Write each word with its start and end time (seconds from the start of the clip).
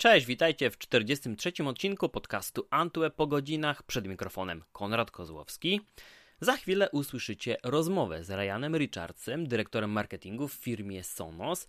Cześć, 0.00 0.26
witajcie 0.26 0.70
w 0.70 0.78
43. 0.78 1.52
odcinku 1.66 2.08
podcastu 2.08 2.66
Antue 2.70 3.10
po 3.16 3.26
godzinach. 3.26 3.82
Przed 3.82 4.06
mikrofonem 4.06 4.64
Konrad 4.72 5.10
Kozłowski. 5.10 5.80
Za 6.40 6.56
chwilę 6.56 6.90
usłyszycie 6.90 7.56
rozmowę 7.64 8.24
z 8.24 8.30
Ryanem 8.30 8.76
Richardsem, 8.76 9.48
dyrektorem 9.48 9.90
marketingu 9.90 10.48
w 10.48 10.52
firmie 10.52 11.04
Sonos, 11.04 11.66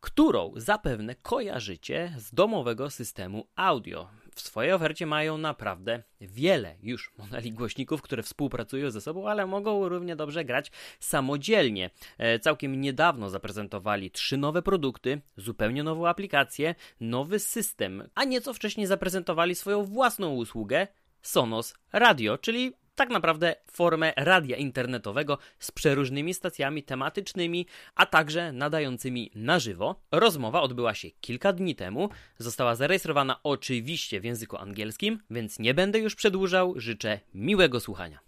którą 0.00 0.52
zapewne 0.56 1.14
kojarzycie 1.14 2.14
z 2.18 2.34
domowego 2.34 2.90
systemu 2.90 3.46
audio. 3.56 4.08
W 4.36 4.40
swojej 4.40 4.72
ofercie 4.72 5.06
mają 5.06 5.38
naprawdę 5.38 6.02
wiele 6.20 6.76
już 6.82 7.12
modeli 7.18 7.52
głośników, 7.52 8.02
które 8.02 8.22
współpracują 8.22 8.90
ze 8.90 9.00
sobą, 9.00 9.28
ale 9.28 9.46
mogą 9.46 9.88
równie 9.88 10.16
dobrze 10.16 10.44
grać 10.44 10.70
samodzielnie. 11.00 11.90
E, 12.18 12.38
całkiem 12.38 12.80
niedawno 12.80 13.30
zaprezentowali 13.30 14.10
trzy 14.10 14.36
nowe 14.36 14.62
produkty, 14.62 15.20
zupełnie 15.36 15.82
nową 15.82 16.08
aplikację, 16.08 16.74
nowy 17.00 17.38
system, 17.38 18.08
a 18.14 18.24
nieco 18.24 18.54
wcześniej 18.54 18.86
zaprezentowali 18.86 19.54
swoją 19.54 19.84
własną 19.84 20.34
usługę 20.34 20.86
Sonos 21.22 21.74
Radio, 21.92 22.38
czyli 22.38 22.72
tak 22.96 23.10
naprawdę 23.10 23.54
formę 23.70 24.12
radia 24.16 24.56
internetowego 24.56 25.38
z 25.58 25.72
przeróżnymi 25.72 26.34
stacjami 26.34 26.82
tematycznymi, 26.82 27.66
a 27.94 28.06
także 28.06 28.52
nadającymi 28.52 29.30
na 29.34 29.58
żywo. 29.58 30.00
Rozmowa 30.12 30.62
odbyła 30.62 30.94
się 30.94 31.08
kilka 31.20 31.52
dni 31.52 31.74
temu, 31.74 32.08
została 32.38 32.74
zarejestrowana 32.74 33.40
oczywiście 33.42 34.20
w 34.20 34.24
języku 34.24 34.56
angielskim, 34.56 35.18
więc 35.30 35.58
nie 35.58 35.74
będę 35.74 35.98
już 35.98 36.14
przedłużał, 36.14 36.74
życzę 36.76 37.20
miłego 37.34 37.80
słuchania. 37.80 38.18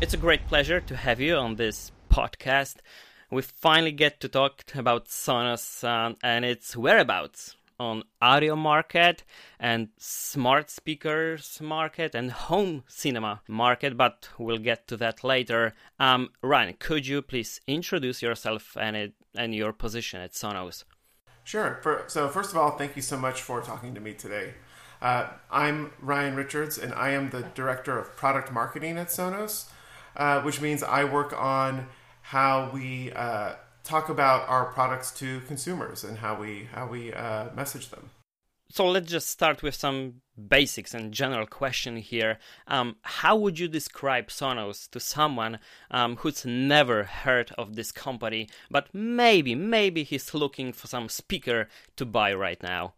It's 0.00 0.14
a 0.14 0.18
great 0.18 0.40
pleasure 0.48 0.80
to 0.80 0.96
have 0.96 1.20
you 1.20 1.38
on 1.38 1.56
this 1.56 1.92
podcast. 2.08 2.82
We 3.32 3.42
finally 3.42 3.92
get 3.92 4.20
to 4.20 4.28
talk 4.28 4.62
about 4.78 5.08
Sonos 5.08 5.84
uh, 5.84 6.14
and 6.22 6.44
its 6.44 6.76
whereabouts. 6.76 7.56
On 7.78 8.02
audio 8.20 8.56
market 8.56 9.24
and 9.58 9.88
smart 9.98 10.70
speakers 10.70 11.58
market 11.60 12.14
and 12.14 12.30
home 12.30 12.84
cinema 12.86 13.42
market, 13.48 13.96
but 13.96 14.28
we'll 14.38 14.58
get 14.58 14.86
to 14.88 14.96
that 14.96 15.22
later. 15.24 15.74
Um, 15.98 16.30
Ryan, 16.42 16.74
could 16.78 17.06
you 17.06 17.22
please 17.22 17.60
introduce 17.66 18.22
yourself 18.22 18.76
and 18.78 18.96
it, 18.96 19.14
and 19.34 19.54
your 19.54 19.72
position 19.72 20.20
at 20.20 20.32
Sonos? 20.32 20.84
Sure. 21.44 21.78
For, 21.82 22.04
so 22.08 22.28
first 22.28 22.50
of 22.50 22.56
all, 22.56 22.72
thank 22.72 22.96
you 22.96 23.02
so 23.02 23.16
much 23.16 23.42
for 23.42 23.60
talking 23.60 23.94
to 23.94 24.00
me 24.00 24.14
today. 24.14 24.54
Uh, 25.00 25.28
I'm 25.50 25.92
Ryan 26.00 26.34
Richards, 26.34 26.78
and 26.78 26.92
I 26.94 27.10
am 27.10 27.30
the 27.30 27.42
director 27.54 27.98
of 27.98 28.16
product 28.16 28.50
marketing 28.50 28.98
at 28.98 29.08
Sonos, 29.08 29.66
uh, 30.16 30.40
which 30.40 30.60
means 30.60 30.82
I 30.82 31.04
work 31.04 31.38
on 31.38 31.86
how 32.22 32.70
we 32.72 33.12
uh, 33.12 33.52
talk 33.86 34.08
about 34.08 34.48
our 34.48 34.66
products 34.66 35.10
to 35.12 35.40
consumers 35.40 36.04
and 36.04 36.18
how 36.18 36.38
we 36.40 36.68
how 36.72 36.86
we 36.86 37.12
uh, 37.12 37.46
message 37.54 37.90
them. 37.90 38.10
So 38.68 38.88
let's 38.88 39.10
just 39.10 39.28
start 39.28 39.62
with 39.62 39.76
some 39.76 40.22
basics 40.36 40.92
and 40.92 41.12
general 41.12 41.46
question 41.46 41.96
here. 41.96 42.38
Um, 42.66 42.96
how 43.02 43.36
would 43.36 43.58
you 43.60 43.68
describe 43.68 44.26
Sonos 44.26 44.90
to 44.90 44.98
someone 44.98 45.60
um, 45.90 46.16
who's 46.16 46.44
never 46.44 47.04
heard 47.04 47.52
of 47.56 47.76
this 47.76 47.92
company, 47.92 48.48
but 48.68 48.88
maybe 48.92 49.54
maybe 49.54 50.02
he's 50.02 50.34
looking 50.34 50.72
for 50.72 50.88
some 50.88 51.08
speaker 51.08 51.68
to 51.96 52.04
buy 52.04 52.34
right 52.34 52.60
now? 52.62 52.94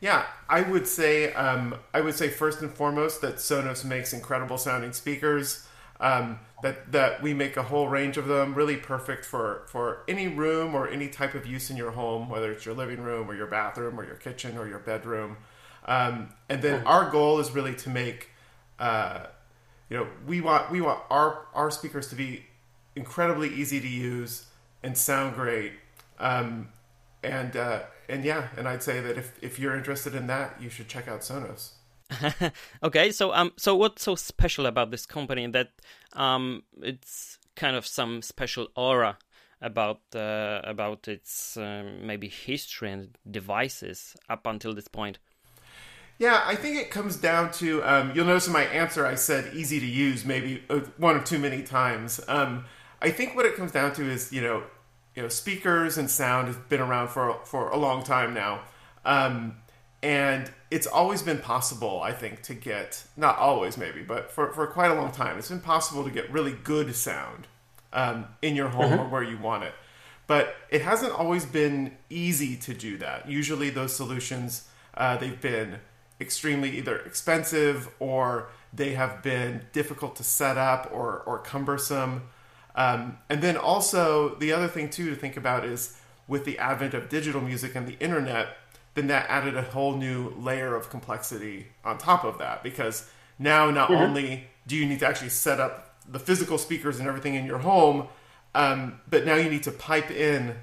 Yeah, 0.00 0.26
I 0.48 0.62
would 0.62 0.88
say 0.88 1.32
um, 1.34 1.76
I 1.94 2.00
would 2.00 2.16
say 2.16 2.28
first 2.28 2.60
and 2.60 2.72
foremost 2.72 3.20
that 3.20 3.36
Sonos 3.36 3.84
makes 3.84 4.12
incredible 4.12 4.58
sounding 4.58 4.92
speakers. 4.92 5.64
Um, 6.00 6.40
that 6.62 6.92
that 6.92 7.22
we 7.22 7.34
make 7.34 7.56
a 7.56 7.62
whole 7.64 7.88
range 7.88 8.16
of 8.16 8.26
them, 8.26 8.54
really 8.54 8.76
perfect 8.76 9.24
for 9.24 9.64
for 9.66 10.04
any 10.08 10.28
room 10.28 10.74
or 10.74 10.88
any 10.88 11.08
type 11.08 11.34
of 11.34 11.46
use 11.46 11.70
in 11.70 11.76
your 11.76 11.90
home, 11.90 12.28
whether 12.28 12.50
it's 12.52 12.64
your 12.64 12.74
living 12.74 13.00
room 13.00 13.30
or 13.30 13.34
your 13.34 13.48
bathroom 13.48 13.98
or 13.98 14.04
your 14.04 14.16
kitchen 14.16 14.56
or 14.56 14.68
your 14.68 14.78
bedroom. 14.78 15.36
Um, 15.84 16.32
and 16.48 16.62
then 16.62 16.86
our 16.86 17.10
goal 17.10 17.40
is 17.40 17.50
really 17.50 17.74
to 17.74 17.90
make, 17.90 18.30
uh, 18.78 19.26
you 19.90 19.96
know, 19.96 20.06
we 20.26 20.40
want 20.40 20.70
we 20.70 20.80
want 20.80 21.00
our 21.10 21.46
our 21.52 21.70
speakers 21.70 22.08
to 22.08 22.14
be 22.14 22.46
incredibly 22.94 23.48
easy 23.52 23.80
to 23.80 23.88
use 23.88 24.46
and 24.82 24.96
sound 24.96 25.34
great. 25.34 25.72
Um, 26.18 26.68
and 27.22 27.56
uh, 27.56 27.80
and 28.08 28.24
yeah, 28.24 28.48
and 28.56 28.68
I'd 28.68 28.82
say 28.82 29.00
that 29.00 29.18
if 29.18 29.32
if 29.42 29.58
you're 29.58 29.76
interested 29.76 30.14
in 30.14 30.28
that, 30.28 30.60
you 30.60 30.70
should 30.70 30.88
check 30.88 31.08
out 31.08 31.20
Sonos. 31.20 31.70
okay, 32.82 33.12
so 33.12 33.32
um, 33.32 33.52
so 33.56 33.74
what's 33.74 34.02
so 34.02 34.14
special 34.14 34.66
about 34.66 34.90
this 34.90 35.06
company 35.06 35.46
that 35.48 35.70
um, 36.14 36.62
it's 36.80 37.38
kind 37.54 37.76
of 37.76 37.86
some 37.86 38.22
special 38.22 38.68
aura 38.76 39.18
about 39.60 40.00
uh, 40.14 40.60
about 40.64 41.08
its 41.08 41.56
um, 41.56 42.06
maybe 42.06 42.28
history 42.28 42.90
and 42.90 43.16
devices 43.30 44.16
up 44.28 44.46
until 44.46 44.74
this 44.74 44.88
point? 44.88 45.18
Yeah, 46.18 46.42
I 46.44 46.54
think 46.54 46.76
it 46.76 46.90
comes 46.90 47.16
down 47.16 47.52
to 47.52 47.82
um, 47.84 48.12
you'll 48.14 48.26
notice 48.26 48.46
in 48.46 48.52
my 48.52 48.64
answer 48.64 49.06
I 49.06 49.14
said 49.14 49.54
easy 49.54 49.80
to 49.80 49.86
use 49.86 50.24
maybe 50.24 50.62
uh, 50.68 50.80
one 50.96 51.16
or 51.16 51.22
too 51.22 51.38
many 51.38 51.62
times. 51.62 52.20
Um, 52.28 52.64
I 53.00 53.10
think 53.10 53.34
what 53.34 53.46
it 53.46 53.56
comes 53.56 53.72
down 53.72 53.92
to 53.94 54.08
is 54.08 54.32
you 54.32 54.42
know 54.42 54.64
you 55.14 55.22
know 55.22 55.28
speakers 55.28 55.98
and 55.98 56.10
sound 56.10 56.48
have 56.48 56.68
been 56.68 56.80
around 56.80 57.08
for 57.08 57.40
for 57.44 57.70
a 57.70 57.76
long 57.76 58.02
time 58.02 58.34
now. 58.34 58.62
Um, 59.04 59.61
and 60.02 60.50
it's 60.70 60.86
always 60.86 61.22
been 61.22 61.38
possible, 61.38 62.00
I 62.02 62.12
think, 62.12 62.42
to 62.42 62.54
get 62.54 63.04
not 63.16 63.38
always 63.38 63.76
maybe, 63.76 64.02
but 64.02 64.30
for, 64.30 64.52
for 64.52 64.66
quite 64.66 64.90
a 64.90 64.94
long 64.94 65.12
time, 65.12 65.38
it's 65.38 65.48
been 65.48 65.60
possible 65.60 66.04
to 66.04 66.10
get 66.10 66.30
really 66.32 66.52
good 66.52 66.94
sound 66.94 67.46
um, 67.92 68.26
in 68.40 68.56
your 68.56 68.68
home 68.68 68.92
mm-hmm. 68.92 69.00
or 69.00 69.08
where 69.08 69.22
you 69.22 69.38
want 69.38 69.64
it. 69.64 69.74
But 70.26 70.54
it 70.70 70.82
hasn't 70.82 71.12
always 71.12 71.44
been 71.44 71.96
easy 72.08 72.56
to 72.56 72.74
do 72.74 72.96
that. 72.98 73.28
Usually, 73.28 73.70
those 73.70 73.94
solutions 73.94 74.68
uh, 74.94 75.16
they've 75.16 75.40
been 75.40 75.78
extremely 76.20 76.76
either 76.78 76.98
expensive 76.98 77.88
or 77.98 78.48
they 78.72 78.92
have 78.94 79.22
been 79.22 79.62
difficult 79.72 80.16
to 80.16 80.24
set 80.24 80.56
up 80.56 80.90
or 80.92 81.22
or 81.26 81.38
cumbersome. 81.38 82.22
Um, 82.74 83.18
and 83.28 83.42
then 83.42 83.56
also 83.56 84.36
the 84.36 84.52
other 84.52 84.68
thing 84.68 84.88
too 84.88 85.10
to 85.10 85.16
think 85.16 85.36
about 85.36 85.64
is 85.64 85.98
with 86.28 86.44
the 86.44 86.58
advent 86.58 86.94
of 86.94 87.08
digital 87.08 87.40
music 87.40 87.74
and 87.74 87.86
the 87.86 87.98
internet 87.98 88.56
then 88.94 89.06
that 89.06 89.28
added 89.28 89.56
a 89.56 89.62
whole 89.62 89.96
new 89.96 90.30
layer 90.38 90.74
of 90.74 90.90
complexity 90.90 91.66
on 91.84 91.98
top 91.98 92.24
of 92.24 92.38
that 92.38 92.62
because 92.62 93.08
now 93.38 93.70
not 93.70 93.88
mm-hmm. 93.88 94.02
only 94.02 94.44
do 94.66 94.76
you 94.76 94.86
need 94.86 95.00
to 95.00 95.06
actually 95.06 95.30
set 95.30 95.60
up 95.60 95.96
the 96.08 96.18
physical 96.18 96.58
speakers 96.58 96.98
and 96.98 97.08
everything 97.08 97.34
in 97.34 97.46
your 97.46 97.58
home 97.58 98.06
um, 98.54 99.00
but 99.08 99.24
now 99.24 99.34
you 99.34 99.48
need 99.48 99.62
to 99.62 99.70
pipe 99.70 100.10
in 100.10 100.56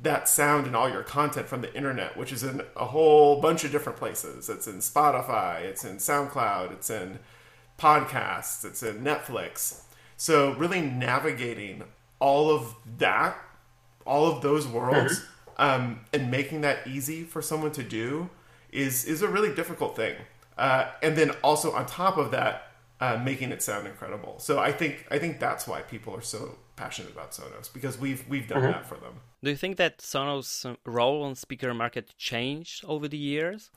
that 0.00 0.28
sound 0.28 0.66
and 0.66 0.76
all 0.76 0.90
your 0.90 1.02
content 1.02 1.48
from 1.48 1.62
the 1.62 1.74
internet 1.74 2.16
which 2.16 2.32
is 2.32 2.42
in 2.42 2.60
a 2.76 2.86
whole 2.86 3.40
bunch 3.40 3.64
of 3.64 3.72
different 3.72 3.98
places. 3.98 4.48
It's 4.48 4.66
in 4.66 4.78
spotify 4.78 5.62
it's 5.62 5.84
in 5.84 5.96
soundcloud 5.96 6.72
it's 6.72 6.90
in 6.90 7.18
podcasts 7.78 8.64
it's 8.64 8.82
in 8.82 9.02
netflix. 9.02 9.82
So 10.16 10.52
really 10.54 10.82
navigating 10.82 11.84
all 12.20 12.50
of 12.50 12.74
that 12.98 13.38
all 14.06 14.26
of 14.26 14.42
those 14.42 14.66
worlds 14.66 15.20
mm-hmm 15.20 15.30
um, 15.56 16.00
and 16.12 16.30
making 16.30 16.60
that 16.62 16.86
easy 16.86 17.24
for 17.24 17.42
someone 17.42 17.72
to 17.72 17.82
do 17.82 18.30
is 18.70 19.04
is 19.04 19.22
a 19.22 19.28
really 19.28 19.54
difficult 19.54 19.96
thing. 19.96 20.16
Uh, 20.56 20.90
and 21.02 21.16
then 21.16 21.30
also 21.42 21.72
on 21.72 21.86
top 21.86 22.16
of 22.16 22.30
that, 22.30 22.68
uh, 23.00 23.20
making 23.22 23.50
it 23.50 23.62
sound 23.62 23.86
incredible. 23.86 24.36
So 24.38 24.58
I 24.58 24.72
think 24.72 25.06
I 25.10 25.18
think 25.18 25.40
that's 25.40 25.66
why 25.66 25.82
people 25.82 26.14
are 26.14 26.22
so 26.22 26.56
passionate 26.76 27.12
about 27.12 27.32
Sonos 27.32 27.72
because 27.72 27.98
we've 27.98 28.24
we've 28.28 28.48
done 28.48 28.62
mm-hmm. 28.62 28.72
that 28.72 28.86
for 28.86 28.96
them. 28.96 29.20
Do 29.42 29.50
you 29.50 29.56
think 29.56 29.76
that 29.76 29.98
Sonos' 29.98 30.76
role 30.86 31.22
on 31.22 31.34
speaker 31.34 31.74
market 31.74 32.16
changed 32.16 32.84
over 32.86 33.06
the 33.08 33.18
years? 33.18 33.70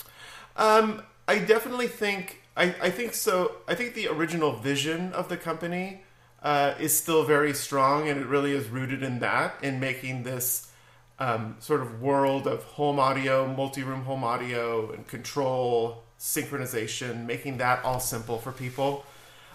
Um, 0.55 1.03
I 1.27 1.39
definitely 1.39 1.87
think 1.87 2.41
I, 2.55 2.75
I 2.81 2.89
think 2.89 3.13
so. 3.13 3.57
I 3.67 3.75
think 3.75 3.93
the 3.93 4.07
original 4.07 4.53
vision 4.53 5.13
of 5.13 5.29
the 5.29 5.37
company 5.37 6.03
uh, 6.41 6.75
is 6.79 6.97
still 6.97 7.23
very 7.23 7.53
strong, 7.53 8.07
and 8.07 8.19
it 8.19 8.27
really 8.27 8.53
is 8.53 8.69
rooted 8.69 9.03
in 9.03 9.19
that 9.19 9.55
in 9.61 9.79
making 9.79 10.23
this 10.23 10.71
um, 11.19 11.55
sort 11.59 11.81
of 11.81 12.01
world 12.01 12.47
of 12.47 12.63
home 12.63 12.99
audio, 12.99 13.47
multi-room 13.47 14.03
home 14.03 14.23
audio, 14.23 14.91
and 14.91 15.07
control, 15.07 16.03
synchronization, 16.19 17.25
making 17.25 17.57
that 17.57 17.83
all 17.83 17.99
simple 17.99 18.37
for 18.37 18.51
people. 18.51 19.05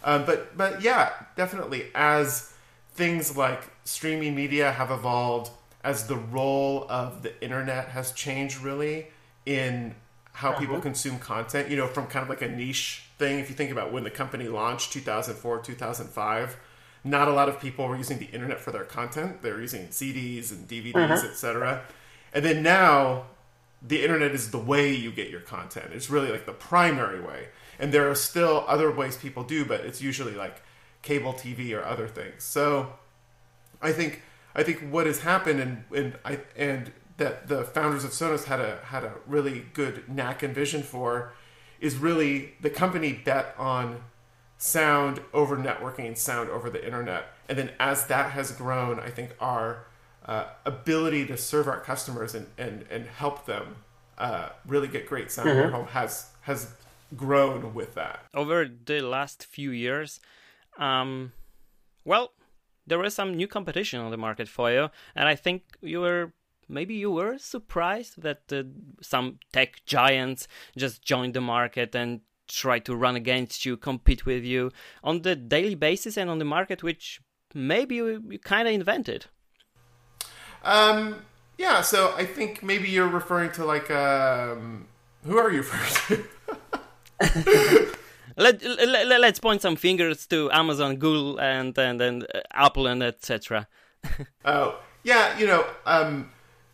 Um, 0.04 0.24
but 0.24 0.56
but 0.56 0.82
yeah, 0.82 1.12
definitely 1.36 1.86
as 1.94 2.52
things 2.94 3.36
like 3.36 3.62
streaming 3.84 4.34
media 4.34 4.72
have 4.72 4.90
evolved, 4.90 5.52
as 5.84 6.06
the 6.06 6.16
role 6.16 6.86
of 6.88 7.22
the 7.22 7.40
internet 7.42 7.88
has 7.88 8.12
changed 8.12 8.60
really 8.60 9.08
in 9.46 9.94
how 10.32 10.52
people 10.52 10.76
uh-huh. 10.76 10.82
consume 10.82 11.18
content. 11.18 11.70
You 11.70 11.76
know, 11.76 11.86
from 11.86 12.06
kind 12.06 12.24
of 12.24 12.28
like 12.28 12.42
a 12.42 12.48
niche 12.48 13.04
thing. 13.18 13.38
If 13.38 13.48
you 13.48 13.54
think 13.54 13.70
about 13.70 13.92
when 13.92 14.02
the 14.02 14.10
company 14.10 14.48
launched, 14.48 14.92
2004, 14.92 15.60
2005 15.60 16.56
not 17.04 17.28
a 17.28 17.32
lot 17.32 17.48
of 17.48 17.60
people 17.60 17.86
were 17.88 17.96
using 17.96 18.18
the 18.18 18.26
internet 18.26 18.60
for 18.60 18.70
their 18.70 18.84
content. 18.84 19.42
They 19.42 19.50
were 19.50 19.60
using 19.60 19.88
CDs 19.88 20.52
and 20.52 20.68
DVDs, 20.68 20.92
mm-hmm. 20.92 21.26
etc. 21.26 21.82
And 22.32 22.44
then 22.44 22.62
now, 22.62 23.26
the 23.80 24.02
internet 24.02 24.30
is 24.32 24.50
the 24.50 24.58
way 24.58 24.94
you 24.94 25.10
get 25.10 25.28
your 25.28 25.40
content. 25.40 25.90
It's 25.92 26.08
really 26.08 26.30
like 26.30 26.46
the 26.46 26.52
primary 26.52 27.20
way. 27.20 27.48
And 27.78 27.92
there 27.92 28.08
are 28.08 28.14
still 28.14 28.64
other 28.68 28.92
ways 28.92 29.16
people 29.16 29.42
do, 29.42 29.64
but 29.64 29.80
it's 29.80 30.00
usually 30.00 30.34
like 30.34 30.62
cable 31.02 31.32
TV 31.32 31.76
or 31.76 31.84
other 31.84 32.06
things. 32.06 32.44
So 32.44 32.92
I 33.80 33.92
think 33.92 34.22
I 34.54 34.62
think 34.62 34.80
what 34.90 35.06
has 35.06 35.20
happened 35.20 35.60
and 35.60 35.84
and 35.94 36.18
I 36.24 36.38
and 36.56 36.92
that 37.16 37.48
the 37.48 37.64
founders 37.64 38.04
of 38.04 38.12
Sonos 38.12 38.44
had 38.44 38.60
a 38.60 38.78
had 38.84 39.04
a 39.04 39.14
really 39.26 39.66
good 39.72 40.08
knack 40.08 40.42
and 40.42 40.54
vision 40.54 40.82
for 40.82 41.32
is 41.80 41.96
really 41.96 42.54
the 42.60 42.70
company 42.70 43.12
bet 43.12 43.54
on 43.58 44.02
sound 44.62 45.20
over 45.34 45.56
networking, 45.56 46.06
and 46.06 46.16
sound 46.16 46.48
over 46.48 46.70
the 46.70 46.84
internet, 46.84 47.32
and 47.48 47.58
then 47.58 47.70
as 47.80 48.06
that 48.06 48.30
has 48.30 48.52
grown, 48.52 49.00
I 49.00 49.10
think 49.10 49.34
our 49.40 49.86
uh, 50.24 50.44
ability 50.64 51.26
to 51.26 51.36
serve 51.36 51.66
our 51.66 51.80
customers 51.80 52.32
and 52.34 52.46
and, 52.56 52.84
and 52.88 53.06
help 53.06 53.46
them 53.46 53.76
uh, 54.18 54.50
really 54.64 54.86
get 54.86 55.08
great 55.08 55.32
sound 55.32 55.48
mm-hmm. 55.48 55.56
in 55.56 55.62
their 55.62 55.66
mm-hmm. 55.66 55.78
home 55.78 55.86
has 55.88 56.30
has 56.42 56.74
grown 57.16 57.74
with 57.74 57.94
that 57.94 58.20
over 58.34 58.68
the 58.86 59.00
last 59.00 59.44
few 59.44 59.72
years. 59.72 60.20
Um, 60.78 61.32
well, 62.04 62.32
there 62.86 63.00
was 63.00 63.14
some 63.14 63.34
new 63.34 63.48
competition 63.48 63.98
on 64.00 64.12
the 64.12 64.16
market 64.16 64.48
for 64.48 64.70
you, 64.70 64.90
and 65.16 65.28
I 65.28 65.34
think 65.34 65.64
you 65.80 66.00
were 66.00 66.32
maybe 66.68 66.94
you 66.94 67.10
were 67.10 67.36
surprised 67.36 68.22
that 68.22 68.42
uh, 68.52 68.62
some 69.00 69.40
tech 69.52 69.84
giants 69.86 70.46
just 70.76 71.02
joined 71.02 71.34
the 71.34 71.40
market 71.40 71.96
and 71.96 72.20
try 72.54 72.78
to 72.80 72.94
run 72.94 73.16
against 73.16 73.64
you, 73.64 73.76
compete 73.76 74.26
with 74.26 74.44
you 74.44 74.70
on 75.02 75.22
the 75.22 75.34
daily 75.36 75.74
basis 75.74 76.16
and 76.16 76.30
on 76.30 76.38
the 76.38 76.44
market, 76.44 76.82
which 76.82 77.20
maybe 77.54 77.96
you, 77.96 78.22
you 78.28 78.38
kind 78.38 78.68
of 78.68 78.74
invented. 78.74 79.26
Um, 80.64 81.24
yeah, 81.58 81.80
so 81.80 82.14
I 82.16 82.24
think 82.24 82.62
maybe 82.62 82.88
you're 82.88 83.08
referring 83.08 83.50
to 83.52 83.64
like 83.64 83.90
um, 83.90 84.88
who 85.24 85.38
are 85.38 85.50
you 85.50 85.62
first? 85.72 86.20
let, 88.36 88.62
let 88.62 89.20
let's 89.20 89.38
point 89.38 89.62
some 89.62 89.76
fingers 89.76 90.26
to 90.28 90.50
Amazon, 90.50 90.96
Google, 90.96 91.40
and 91.40 91.76
and, 91.78 92.00
and 92.00 92.24
uh, 92.34 92.40
Apple, 92.52 92.86
and 92.86 93.02
etc. 93.02 93.68
oh 94.44 94.78
yeah, 95.02 95.38
you 95.38 95.46
know, 95.46 95.64
um, 95.86 96.30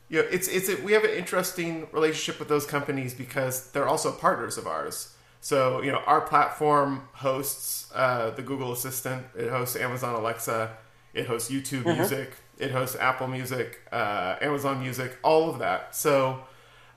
you 0.09 0.23
know, 0.23 0.29
it's 0.31 0.49
it's 0.49 0.69
a, 0.69 0.77
we 0.83 0.93
have 0.93 1.05
an 1.05 1.11
interesting 1.11 1.89
relationship 1.93 2.39
with 2.39 2.49
those 2.49 2.67
companies 2.67 3.15
because 3.15 3.71
they're 3.73 3.89
also 3.89 4.13
partners 4.13 4.59
of 4.59 4.67
ours. 4.67 5.15
So 5.41 5.83
you 5.83 5.93
know, 5.93 6.03
our 6.07 6.21
platform 6.21 7.09
hosts 7.13 7.91
uh, 7.95 8.31
the 8.31 8.43
Google 8.43 8.73
Assistant, 8.73 9.25
it 9.37 9.51
hosts 9.51 9.77
Amazon 9.77 10.15
Alexa, 10.15 10.77
it 11.15 11.27
hosts 11.27 11.51
YouTube 11.51 11.83
mm-hmm. 11.83 11.99
Music, 11.99 12.33
it 12.59 12.71
hosts 12.71 12.97
Apple 12.97 13.29
Music, 13.29 13.81
uh, 13.93 14.37
Amazon 14.41 14.81
Music, 14.81 15.19
all 15.23 15.49
of 15.51 15.59
that. 15.61 15.95
So 15.95 16.41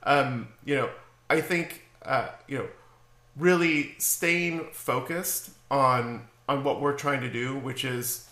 um, 0.02 0.48
you 0.64 0.74
know, 0.74 0.90
I 1.30 1.40
think 1.40 1.86
uh, 2.04 2.28
you 2.48 2.58
know, 2.58 2.68
really 3.36 3.94
staying 3.98 4.68
focused 4.72 5.50
on 5.70 6.28
on 6.48 6.64
what 6.64 6.80
we're 6.80 6.96
trying 6.96 7.20
to 7.20 7.30
do, 7.30 7.56
which 7.56 7.84
is 7.84 8.28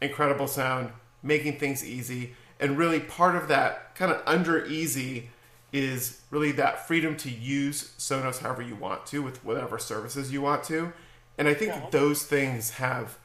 incredible 0.00 0.46
sound, 0.46 0.90
making 1.22 1.58
things 1.58 1.84
easy 1.84 2.34
and 2.60 2.78
really 2.78 3.00
part 3.00 3.36
of 3.36 3.48
that 3.48 3.94
kind 3.94 4.12
of 4.12 4.22
under 4.26 4.64
easy 4.66 5.30
is 5.74 6.20
really 6.30 6.52
that 6.52 6.86
freedom 6.86 7.16
to 7.16 7.30
use 7.30 7.92
Sonos 7.98 8.38
however 8.38 8.62
you 8.62 8.76
want 8.76 9.06
to 9.06 9.22
with 9.22 9.44
whatever 9.44 9.78
services 9.78 10.32
you 10.32 10.40
want 10.40 10.62
to. 10.64 10.92
And 11.36 11.48
I 11.48 11.54
think 11.54 11.72
yeah. 11.72 11.88
those 11.90 12.22
things 12.22 12.70
have 12.72 13.18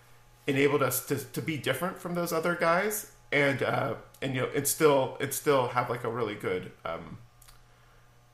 enabled 0.47 0.81
us 0.81 1.05
to, 1.05 1.17
to 1.17 1.41
be 1.41 1.57
different 1.57 1.99
from 1.99 2.15
those 2.15 2.33
other 2.33 2.55
guys 2.55 3.11
and 3.31 3.61
uh, 3.61 3.93
and 4.21 4.33
you 4.33 4.41
know 4.41 4.49
it 4.53 4.67
still 4.67 5.17
it 5.19 5.33
still 5.33 5.67
have 5.67 5.91
like 5.91 6.03
a 6.03 6.09
really 6.09 6.33
good 6.33 6.71
um, 6.85 7.19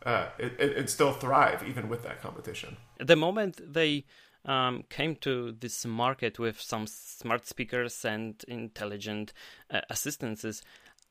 uh, 0.06 0.28
it, 0.38 0.54
it, 0.60 0.78
it 0.78 0.90
still 0.90 1.12
thrive 1.12 1.64
even 1.68 1.90
with 1.90 2.04
that 2.04 2.22
competition. 2.22 2.78
At 3.00 3.08
the 3.08 3.18
moment 3.18 3.74
they 3.74 4.06
um, 4.46 4.84
came 4.90 5.16
to 5.18 5.52
this 5.52 5.86
market 5.86 6.40
with 6.40 6.62
some 6.62 6.88
smart 6.88 7.48
speakers 7.48 8.06
and 8.06 8.42
intelligent 8.48 9.34
uh, 9.70 9.82
assistances. 9.90 10.62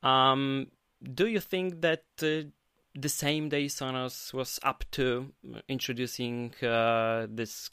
Um, 0.01 0.67
do 1.13 1.27
you 1.27 1.39
think 1.39 1.81
that 1.81 2.03
uh, 2.23 2.49
the 2.95 3.09
same 3.09 3.49
day 3.49 3.65
Sonos 3.65 4.33
was 4.33 4.59
up 4.63 4.85
to 4.91 5.31
introducing 5.67 6.53
uh, 6.63 7.27
this 7.29 7.69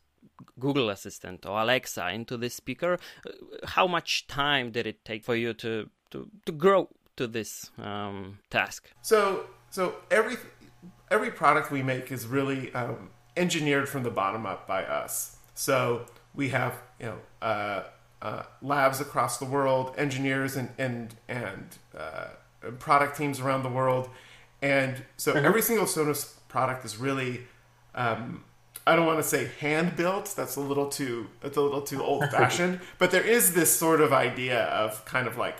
Google 0.58 0.90
Assistant 0.90 1.46
or 1.46 1.60
Alexa 1.60 2.08
into 2.10 2.36
this 2.36 2.54
speaker? 2.54 2.98
Uh, 3.26 3.30
how 3.66 3.86
much 3.86 4.26
time 4.26 4.70
did 4.70 4.86
it 4.86 5.04
take 5.04 5.24
for 5.24 5.36
you 5.36 5.54
to 5.54 5.88
to, 6.10 6.28
to 6.44 6.52
grow 6.52 6.88
to 7.16 7.26
this 7.26 7.70
um, 7.78 8.38
task? 8.50 8.90
So 9.02 9.46
so 9.70 9.94
every 10.10 10.36
every 11.10 11.30
product 11.30 11.70
we 11.70 11.82
make 11.82 12.10
is 12.10 12.26
really 12.26 12.74
um, 12.74 13.10
engineered 13.36 13.88
from 13.88 14.02
the 14.02 14.10
bottom 14.10 14.44
up 14.46 14.66
by 14.66 14.84
us. 14.84 15.36
So 15.54 16.06
we 16.34 16.48
have 16.50 16.74
you 16.98 17.06
know 17.06 17.18
uh, 17.40 17.84
uh, 18.20 18.42
labs 18.60 19.00
across 19.00 19.38
the 19.38 19.46
world, 19.46 19.94
engineers 19.96 20.56
and 20.56 20.70
and 20.78 21.14
and 21.28 21.76
uh, 21.96 22.28
product 22.78 23.16
teams 23.16 23.40
around 23.40 23.62
the 23.62 23.68
world, 23.68 24.08
and 24.62 25.02
so 25.16 25.34
mm-hmm. 25.34 25.44
every 25.44 25.60
single 25.60 25.86
Sonos 25.86 26.34
product 26.48 26.84
is 26.84 26.96
really. 26.96 27.42
Um, 27.94 28.44
I 28.84 28.96
don't 28.96 29.06
want 29.06 29.20
to 29.20 29.22
say 29.22 29.48
hand 29.60 29.94
built. 29.94 30.34
That's 30.36 30.56
a 30.56 30.60
little 30.60 30.88
too. 30.88 31.28
That's 31.40 31.56
a 31.56 31.60
little 31.60 31.82
too 31.82 32.02
old 32.10 32.28
fashioned. 32.30 32.80
but 32.98 33.10
there 33.10 33.22
is 33.22 33.54
this 33.54 33.76
sort 33.76 34.00
of 34.00 34.12
idea 34.12 34.64
of 34.64 35.04
kind 35.04 35.26
of 35.26 35.36
like 35.36 35.56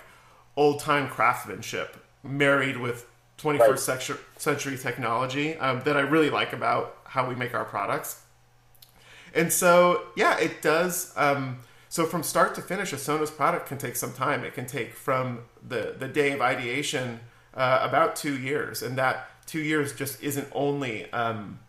old 0.57 0.79
time 0.79 1.07
craftsmanship 1.07 1.97
married 2.23 2.77
with 2.77 3.05
21st 3.37 4.09
right. 4.09 4.19
century 4.37 4.77
technology 4.77 5.55
um, 5.57 5.81
that 5.85 5.97
I 5.97 6.01
really 6.01 6.29
like 6.29 6.53
about 6.53 6.97
how 7.05 7.27
we 7.27 7.35
make 7.35 7.53
our 7.53 7.65
products. 7.65 8.21
And 9.35 9.51
so, 9.51 10.03
yeah, 10.15 10.37
it 10.39 10.61
does. 10.61 11.13
Um, 11.17 11.59
so 11.89 12.05
from 12.05 12.23
start 12.23 12.55
to 12.55 12.61
finish, 12.61 12.93
a 12.93 12.95
Sonos 12.95 13.35
product 13.35 13.67
can 13.67 13.77
take 13.77 13.95
some 13.95 14.13
time. 14.13 14.43
It 14.43 14.53
can 14.53 14.65
take 14.65 14.93
from 14.93 15.39
the 15.61 15.95
the 15.97 16.07
day 16.07 16.31
of 16.31 16.41
ideation 16.41 17.19
uh, 17.55 17.79
about 17.81 18.15
two 18.15 18.37
years, 18.37 18.81
and 18.81 18.97
that 18.97 19.27
two 19.45 19.59
years 19.59 19.93
just 19.93 20.21
isn't 20.23 20.47
only 20.51 21.11
um, 21.11 21.59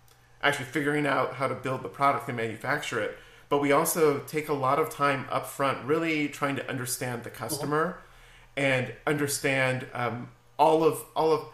actually 0.42 0.66
figuring 0.66 1.06
out 1.06 1.34
how 1.34 1.48
to 1.48 1.54
build 1.54 1.82
the 1.82 1.88
product 1.88 2.28
and 2.28 2.36
manufacture 2.36 3.00
it, 3.00 3.18
but 3.48 3.58
we 3.58 3.72
also 3.72 4.20
take 4.20 4.48
a 4.48 4.54
lot 4.54 4.78
of 4.78 4.90
time 4.90 5.26
up 5.30 5.46
front, 5.46 5.84
really 5.84 6.28
trying 6.28 6.56
to 6.56 6.68
understand 6.68 7.24
the 7.24 7.30
customer 7.30 7.98
and 8.56 8.92
understand 9.06 9.86
um, 9.92 10.28
all 10.58 10.84
of 10.84 11.04
all 11.14 11.32
of 11.32 11.46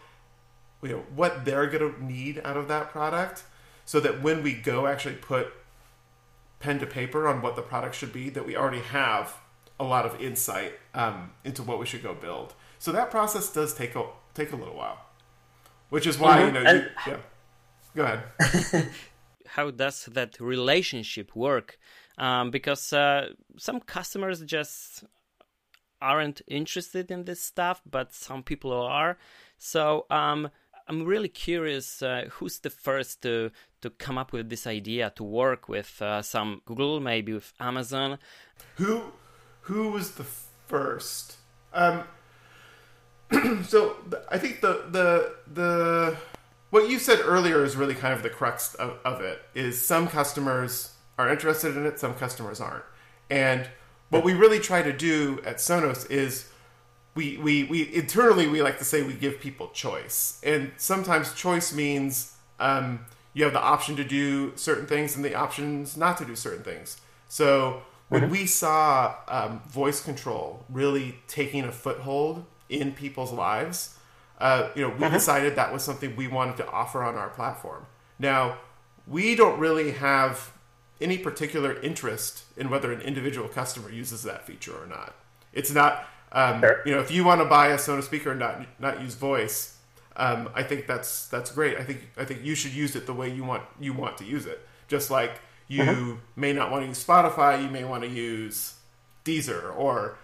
you 0.82 0.90
know 0.90 1.04
what 1.14 1.44
they're 1.44 1.66
going 1.66 1.94
to 1.94 2.04
need 2.04 2.40
out 2.44 2.56
of 2.56 2.68
that 2.68 2.90
product, 2.90 3.44
so 3.84 4.00
that 4.00 4.22
when 4.22 4.42
we 4.42 4.52
go 4.54 4.86
actually 4.86 5.16
put 5.16 5.52
pen 6.58 6.78
to 6.78 6.86
paper 6.86 7.26
on 7.26 7.40
what 7.42 7.56
the 7.56 7.62
product 7.62 7.94
should 7.94 8.12
be 8.12 8.28
that 8.28 8.46
we 8.46 8.54
already 8.56 8.80
have 8.80 9.38
a 9.78 9.84
lot 9.84 10.04
of 10.04 10.20
insight 10.20 10.74
um, 10.94 11.30
into 11.42 11.62
what 11.62 11.78
we 11.78 11.86
should 11.86 12.02
go 12.02 12.14
build. 12.14 12.52
So 12.78 12.92
that 12.92 13.10
process 13.10 13.50
does 13.50 13.74
take 13.74 13.94
a 13.94 14.04
take 14.34 14.52
a 14.52 14.56
little 14.56 14.76
while, 14.76 14.98
which 15.88 16.06
is 16.06 16.18
why 16.18 16.38
mm-hmm. 16.38 16.56
you 16.56 16.62
know. 16.62 16.72
You, 16.72 16.86
yeah. 17.06 17.16
Go 17.96 18.04
ahead. 18.04 18.90
How 19.46 19.70
does 19.70 20.04
that 20.12 20.38
relationship 20.38 21.34
work? 21.34 21.78
Um, 22.18 22.50
because 22.50 22.92
uh, 22.92 23.30
some 23.56 23.80
customers 23.80 24.40
just 24.42 25.04
aren't 26.00 26.42
interested 26.46 27.10
in 27.10 27.24
this 27.24 27.42
stuff, 27.42 27.82
but 27.84 28.14
some 28.14 28.42
people 28.42 28.72
are. 28.72 29.18
So 29.58 30.06
um, 30.10 30.50
I'm 30.88 31.04
really 31.04 31.28
curious 31.28 32.02
uh, 32.02 32.26
who's 32.30 32.58
the 32.60 32.70
first 32.70 33.22
to 33.22 33.50
to 33.80 33.90
come 33.90 34.18
up 34.18 34.32
with 34.32 34.50
this 34.50 34.66
idea 34.66 35.12
to 35.16 35.24
work 35.24 35.68
with 35.68 36.02
uh, 36.02 36.20
some 36.22 36.62
Google, 36.64 37.00
maybe 37.00 37.32
with 37.32 37.52
Amazon. 37.60 38.18
Who 38.76 39.12
who 39.62 39.90
was 39.90 40.12
the 40.12 40.26
first? 40.66 41.36
Um, 41.72 42.04
so 43.66 43.96
I 44.28 44.38
think 44.38 44.60
the 44.60 44.84
the 44.90 45.34
the 45.52 46.16
what 46.70 46.88
you 46.88 46.98
said 46.98 47.20
earlier 47.24 47.64
is 47.64 47.76
really 47.76 47.94
kind 47.94 48.14
of 48.14 48.22
the 48.22 48.30
crux 48.30 48.74
of, 48.74 48.98
of 49.04 49.20
it. 49.20 49.42
Is 49.54 49.80
some 49.80 50.08
customers 50.08 50.94
are 51.18 51.28
interested 51.28 51.76
in 51.76 51.86
it, 51.86 51.98
some 51.98 52.14
customers 52.14 52.60
aren't, 52.60 52.84
and 53.28 53.68
what 54.10 54.24
we 54.24 54.34
really 54.34 54.58
try 54.58 54.82
to 54.82 54.92
do 54.92 55.40
at 55.46 55.56
Sonos 55.56 56.10
is 56.10 56.50
we, 57.14 57.36
we, 57.38 57.64
we 57.64 57.94
internally 57.94 58.46
we 58.46 58.62
like 58.62 58.78
to 58.78 58.84
say 58.84 59.02
we 59.02 59.14
give 59.14 59.40
people 59.40 59.68
choice, 59.68 60.40
and 60.42 60.72
sometimes 60.76 61.32
choice 61.34 61.72
means 61.72 62.36
um, 62.58 63.06
you 63.32 63.44
have 63.44 63.52
the 63.52 63.60
option 63.60 63.96
to 63.96 64.04
do 64.04 64.52
certain 64.56 64.86
things 64.86 65.16
and 65.16 65.24
the 65.24 65.34
options 65.34 65.96
not 65.96 66.18
to 66.18 66.24
do 66.24 66.34
certain 66.36 66.64
things. 66.64 67.00
So 67.28 67.82
when 68.08 68.22
mm-hmm. 68.22 68.32
we 68.32 68.46
saw 68.46 69.14
um, 69.28 69.62
voice 69.68 70.02
control 70.02 70.64
really 70.68 71.18
taking 71.28 71.64
a 71.64 71.72
foothold 71.72 72.44
in 72.70 72.92
people's 72.92 73.32
lives, 73.32 73.98
uh, 74.38 74.70
you 74.74 74.82
know, 74.82 74.88
we 74.88 74.94
mm-hmm. 74.94 75.12
decided 75.12 75.56
that 75.56 75.72
was 75.72 75.82
something 75.82 76.16
we 76.16 76.28
wanted 76.28 76.56
to 76.56 76.68
offer 76.70 77.02
on 77.02 77.16
our 77.16 77.28
platform. 77.28 77.86
Now, 78.18 78.58
we 79.06 79.34
don't 79.34 79.58
really 79.58 79.92
have 79.92 80.52
any 81.00 81.18
particular 81.18 81.80
interest 81.80 82.44
in 82.56 82.70
whether 82.70 82.92
an 82.92 83.00
individual 83.00 83.48
customer 83.48 83.90
uses 83.90 84.22
that 84.22 84.46
feature 84.46 84.72
or 84.72 84.86
not. 84.86 85.14
It's 85.52 85.72
not 85.72 86.06
um, 86.32 86.60
sure. 86.60 86.82
You 86.86 86.94
know, 86.94 87.00
if 87.00 87.10
you 87.10 87.24
want 87.24 87.40
to 87.40 87.44
buy 87.44 87.68
a 87.68 87.76
Sonos 87.76 88.04
speaker 88.04 88.30
and 88.30 88.40
not 88.40 88.64
not 88.78 89.00
use 89.00 89.14
voice, 89.14 89.76
um, 90.16 90.48
I 90.54 90.62
think 90.62 90.86
that's 90.86 91.26
that's 91.26 91.50
great. 91.50 91.78
I 91.78 91.84
think 91.84 92.10
I 92.16 92.24
think 92.24 92.44
you 92.44 92.54
should 92.54 92.72
use 92.72 92.94
it 92.94 93.06
the 93.06 93.14
way 93.14 93.28
you 93.30 93.44
want 93.44 93.64
you 93.80 93.92
want 93.92 94.16
to 94.18 94.24
use 94.24 94.46
it. 94.46 94.66
Just 94.88 95.10
like 95.10 95.40
you 95.66 95.82
mm-hmm. 95.82 96.14
may 96.36 96.52
not 96.52 96.70
want 96.70 96.82
to 96.84 96.88
use 96.88 97.04
Spotify, 97.04 97.62
you 97.62 97.68
may 97.68 97.84
want 97.84 98.04
to 98.04 98.08
use 98.08 98.74
Deezer 99.24 99.74
or 99.76 100.18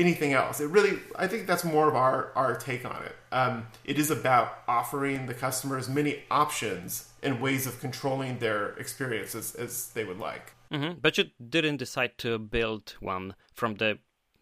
anything 0.00 0.32
else. 0.32 0.60
It 0.60 0.68
really, 0.68 0.98
I 1.16 1.26
think 1.26 1.46
that's 1.46 1.64
more 1.64 1.88
of 1.88 1.94
our 1.94 2.32
our 2.34 2.56
take 2.56 2.84
on 2.84 3.02
it. 3.04 3.16
Um, 3.32 3.66
it 3.84 3.98
is 3.98 4.10
about 4.10 4.58
offering 4.66 5.26
the 5.26 5.34
customers 5.34 5.88
many 5.88 6.24
options 6.30 7.10
and 7.22 7.40
ways 7.40 7.66
of 7.66 7.80
controlling 7.80 8.38
their 8.38 8.70
experiences 8.78 9.54
as 9.54 9.90
they 9.90 10.04
would 10.04 10.18
like. 10.18 10.52
Mm-hmm. 10.72 10.98
But 11.00 11.18
you 11.18 11.24
didn't 11.48 11.76
decide 11.76 12.16
to 12.18 12.38
build 12.38 12.94
one 13.00 13.34
from 13.54 13.74
the 13.74 13.98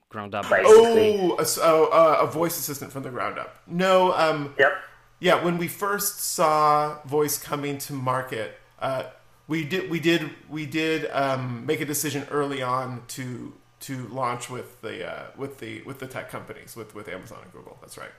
ground 0.08 0.34
up. 0.34 0.48
Basically. 0.48 1.18
Oh, 1.20 1.36
a, 1.38 1.96
a, 1.96 2.24
a, 2.24 2.26
voice 2.26 2.58
assistant 2.58 2.92
from 2.92 3.02
the 3.02 3.10
ground 3.10 3.38
up. 3.38 3.56
No. 3.66 4.12
Um, 4.14 4.54
yep. 4.58 4.72
Yeah, 5.20 5.42
when 5.44 5.58
we 5.58 5.68
first 5.68 6.20
saw 6.20 7.02
voice 7.04 7.38
coming 7.38 7.78
to 7.78 7.92
market, 7.92 8.58
uh, 8.78 9.04
we 9.48 9.64
did 9.64 9.90
we 9.90 9.98
did 9.98 10.30
we 10.48 10.64
did 10.66 11.10
um, 11.10 11.66
make 11.66 11.80
a 11.80 11.84
decision 11.84 12.26
early 12.30 12.62
on 12.62 13.02
to 13.08 13.54
to 13.80 14.08
launch 14.08 14.50
with 14.50 14.80
the 14.82 15.08
uh, 15.08 15.26
with 15.36 15.58
the 15.58 15.82
with 15.82 15.98
the 15.98 16.06
tech 16.06 16.30
companies 16.30 16.76
with 16.76 16.94
with 16.94 17.08
Amazon 17.08 17.38
and 17.42 17.52
Google. 17.52 17.78
That's 17.80 17.98
right. 17.98 18.10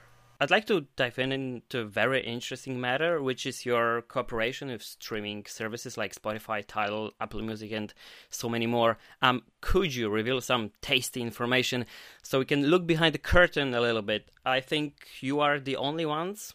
I'd 0.42 0.50
like 0.50 0.66
to 0.68 0.86
dive 0.96 1.18
in 1.18 1.32
into 1.32 1.80
a 1.80 1.84
very 1.84 2.24
interesting 2.24 2.80
matter, 2.80 3.20
which 3.20 3.44
is 3.44 3.66
your 3.66 4.00
cooperation 4.00 4.68
with 4.68 4.82
streaming 4.82 5.44
services 5.46 5.98
like 5.98 6.14
Spotify, 6.14 6.64
Tidal, 6.66 7.12
Apple 7.20 7.42
Music, 7.42 7.72
and 7.72 7.92
so 8.30 8.48
many 8.48 8.66
more. 8.66 8.96
Um, 9.20 9.42
could 9.60 9.94
you 9.94 10.08
reveal 10.08 10.40
some 10.40 10.70
tasty 10.80 11.20
information 11.20 11.84
so 12.22 12.38
we 12.38 12.46
can 12.46 12.64
look 12.68 12.86
behind 12.86 13.14
the 13.14 13.18
curtain 13.18 13.74
a 13.74 13.82
little 13.82 14.00
bit? 14.00 14.30
I 14.46 14.60
think 14.60 15.08
you 15.20 15.40
are 15.40 15.60
the 15.60 15.76
only 15.76 16.06
ones 16.06 16.54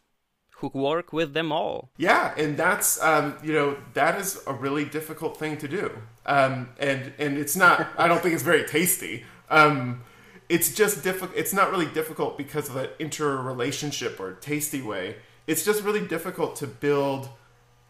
who 0.57 0.71
work 0.73 1.11
with 1.11 1.33
them 1.33 1.51
all. 1.51 1.89
Yeah, 1.97 2.33
and 2.37 2.57
that's 2.57 3.01
um, 3.01 3.37
you 3.43 3.53
know 3.53 3.77
that 3.93 4.19
is 4.19 4.41
a 4.47 4.53
really 4.53 4.85
difficult 4.85 5.37
thing 5.37 5.57
to 5.57 5.67
do, 5.67 5.91
um, 6.25 6.69
and 6.79 7.13
and 7.19 7.37
it's 7.37 7.55
not. 7.55 7.87
I 7.97 8.07
don't 8.07 8.21
think 8.21 8.33
it's 8.33 8.43
very 8.43 8.65
tasty. 8.65 9.25
Um, 9.49 10.01
it's 10.47 10.73
just 10.73 11.03
difficult. 11.03 11.31
It's 11.35 11.53
not 11.53 11.71
really 11.71 11.87
difficult 11.87 12.37
because 12.37 12.69
of 12.69 12.75
an 12.75 12.89
interrelationship 12.99 14.19
or 14.19 14.33
tasty 14.33 14.81
way. 14.81 15.17
It's 15.47 15.65
just 15.65 15.83
really 15.83 16.05
difficult 16.07 16.55
to 16.57 16.67
build 16.67 17.29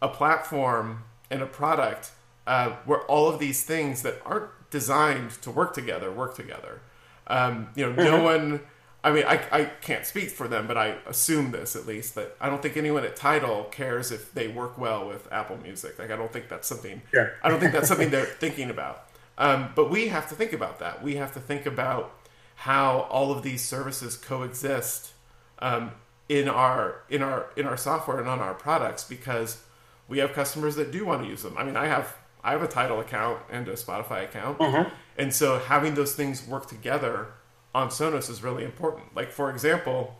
a 0.02 0.08
platform 0.08 1.04
and 1.30 1.42
a 1.42 1.46
product 1.46 2.10
uh, 2.46 2.70
where 2.84 3.00
all 3.02 3.28
of 3.28 3.38
these 3.38 3.64
things 3.64 4.02
that 4.02 4.20
aren't 4.24 4.50
designed 4.70 5.30
to 5.42 5.50
work 5.50 5.74
together 5.74 6.10
work 6.10 6.34
together. 6.34 6.80
Um, 7.26 7.68
you 7.74 7.86
know, 7.86 7.92
no 7.92 8.12
mm-hmm. 8.12 8.24
one 8.24 8.60
I 9.06 9.12
mean, 9.12 9.22
I, 9.24 9.40
I 9.52 9.64
can't 9.66 10.04
speak 10.04 10.30
for 10.30 10.48
them, 10.48 10.66
but 10.66 10.76
I 10.76 10.96
assume 11.06 11.52
this 11.52 11.76
at 11.76 11.86
least 11.86 12.16
that 12.16 12.34
I 12.40 12.48
don't 12.48 12.60
think 12.60 12.76
anyone 12.76 13.04
at 13.04 13.14
Tidal 13.14 13.62
cares 13.70 14.10
if 14.10 14.34
they 14.34 14.48
work 14.48 14.76
well 14.78 15.06
with 15.06 15.32
Apple 15.32 15.58
Music. 15.58 15.96
Like, 15.96 16.10
I 16.10 16.16
don't 16.16 16.32
think 16.32 16.48
that's 16.48 16.66
something. 16.66 17.00
Yeah. 17.14 17.28
I 17.40 17.48
don't 17.48 17.60
think 17.60 17.72
that's 17.72 17.86
something 17.86 18.10
they're 18.10 18.24
thinking 18.24 18.68
about. 18.68 19.06
Um, 19.38 19.68
but 19.76 19.90
we 19.90 20.08
have 20.08 20.28
to 20.30 20.34
think 20.34 20.52
about 20.52 20.80
that. 20.80 21.04
We 21.04 21.14
have 21.16 21.32
to 21.34 21.40
think 21.40 21.66
about 21.66 22.18
how 22.56 23.06
all 23.08 23.30
of 23.30 23.44
these 23.44 23.62
services 23.62 24.16
coexist 24.16 25.12
um, 25.60 25.92
in 26.28 26.48
our 26.48 27.02
in 27.08 27.22
our 27.22 27.50
in 27.56 27.64
our 27.64 27.76
software 27.76 28.18
and 28.18 28.28
on 28.28 28.40
our 28.40 28.54
products 28.54 29.04
because 29.04 29.62
we 30.08 30.18
have 30.18 30.32
customers 30.32 30.74
that 30.74 30.90
do 30.90 31.06
want 31.06 31.22
to 31.22 31.28
use 31.28 31.44
them. 31.44 31.54
I 31.56 31.62
mean, 31.62 31.76
I 31.76 31.86
have 31.86 32.16
I 32.42 32.50
have 32.50 32.62
a 32.62 32.66
Tidal 32.66 32.98
account 32.98 33.40
and 33.52 33.68
a 33.68 33.74
Spotify 33.74 34.24
account, 34.24 34.58
mm-hmm. 34.58 34.92
and 35.16 35.32
so 35.32 35.60
having 35.60 35.94
those 35.94 36.16
things 36.16 36.44
work 36.44 36.66
together 36.66 37.28
on 37.76 37.90
Sonos 37.90 38.30
is 38.30 38.42
really 38.42 38.64
important. 38.64 39.14
Like, 39.14 39.30
for 39.30 39.50
example, 39.50 40.16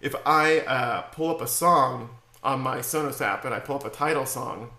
if 0.00 0.14
I 0.24 0.60
uh, 0.60 1.02
pull 1.02 1.28
up 1.30 1.40
a 1.40 1.46
song 1.48 2.10
on 2.44 2.60
my 2.60 2.78
Sonos 2.78 3.20
app 3.20 3.44
and 3.44 3.52
I 3.52 3.58
pull 3.58 3.74
up 3.74 3.84
a 3.84 3.90
Tidal 3.90 4.26
song 4.26 4.70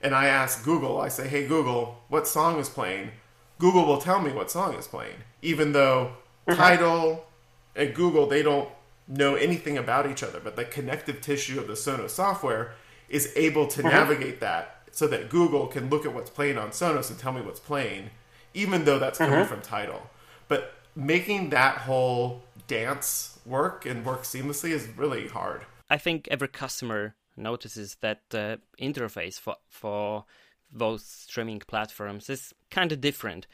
and 0.00 0.14
I 0.14 0.28
ask 0.28 0.64
Google, 0.64 0.98
I 0.98 1.08
say, 1.08 1.28
hey, 1.28 1.46
Google, 1.46 2.02
what 2.08 2.26
song 2.26 2.58
is 2.58 2.70
playing? 2.70 3.10
Google 3.58 3.84
will 3.84 3.98
tell 3.98 4.20
me 4.20 4.32
what 4.32 4.50
song 4.50 4.72
is 4.74 4.86
playing, 4.86 5.16
even 5.42 5.72
though 5.72 6.12
mm-hmm. 6.48 6.58
Tidal 6.58 7.26
and 7.74 7.94
Google, 7.94 8.26
they 8.26 8.42
don't 8.42 8.70
know 9.06 9.34
anything 9.34 9.76
about 9.76 10.10
each 10.10 10.22
other, 10.22 10.40
but 10.42 10.56
the 10.56 10.64
connective 10.64 11.20
tissue 11.20 11.60
of 11.60 11.66
the 11.66 11.74
Sonos 11.74 12.10
software 12.10 12.72
is 13.10 13.30
able 13.36 13.66
to 13.66 13.80
mm-hmm. 13.80 13.88
navigate 13.88 14.40
that 14.40 14.80
so 14.92 15.06
that 15.08 15.28
Google 15.28 15.66
can 15.66 15.90
look 15.90 16.06
at 16.06 16.14
what's 16.14 16.30
playing 16.30 16.56
on 16.56 16.70
Sonos 16.70 17.10
and 17.10 17.18
tell 17.18 17.32
me 17.32 17.42
what's 17.42 17.60
playing, 17.60 18.08
even 18.54 18.86
though 18.86 18.98
that's 18.98 19.18
coming 19.18 19.40
mm-hmm. 19.40 19.46
from 19.46 19.60
Tidal. 19.60 20.00
But 20.48 20.72
making 20.96 21.50
that 21.50 21.78
whole 21.78 22.42
dance 22.66 23.38
work 23.44 23.86
and 23.86 24.04
work 24.04 24.22
seamlessly 24.22 24.70
is 24.70 24.88
really 24.96 25.28
hard. 25.28 25.66
I 25.88 25.98
think 25.98 26.26
every 26.30 26.48
customer 26.48 27.14
notices 27.36 27.96
that 28.00 28.22
the 28.30 28.60
interface 28.80 29.38
for 29.38 29.56
for 29.68 30.24
those 30.72 31.04
streaming 31.04 31.60
platforms 31.60 32.28
is 32.28 32.52
kind 32.70 32.90
of 32.90 33.00
different. 33.00 33.46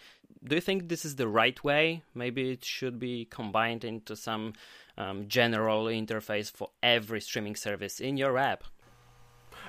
Do 0.42 0.54
you 0.54 0.60
think 0.60 0.88
this 0.88 1.04
is 1.04 1.16
the 1.16 1.28
right 1.28 1.62
way? 1.62 2.02
Maybe 2.14 2.50
it 2.52 2.64
should 2.64 2.98
be 2.98 3.26
combined 3.26 3.84
into 3.84 4.16
some 4.16 4.54
um, 4.96 5.28
general 5.28 5.84
interface 5.86 6.50
for 6.50 6.70
every 6.82 7.20
streaming 7.20 7.54
service 7.54 8.00
in 8.00 8.16
your 8.16 8.38
app. 8.38 8.64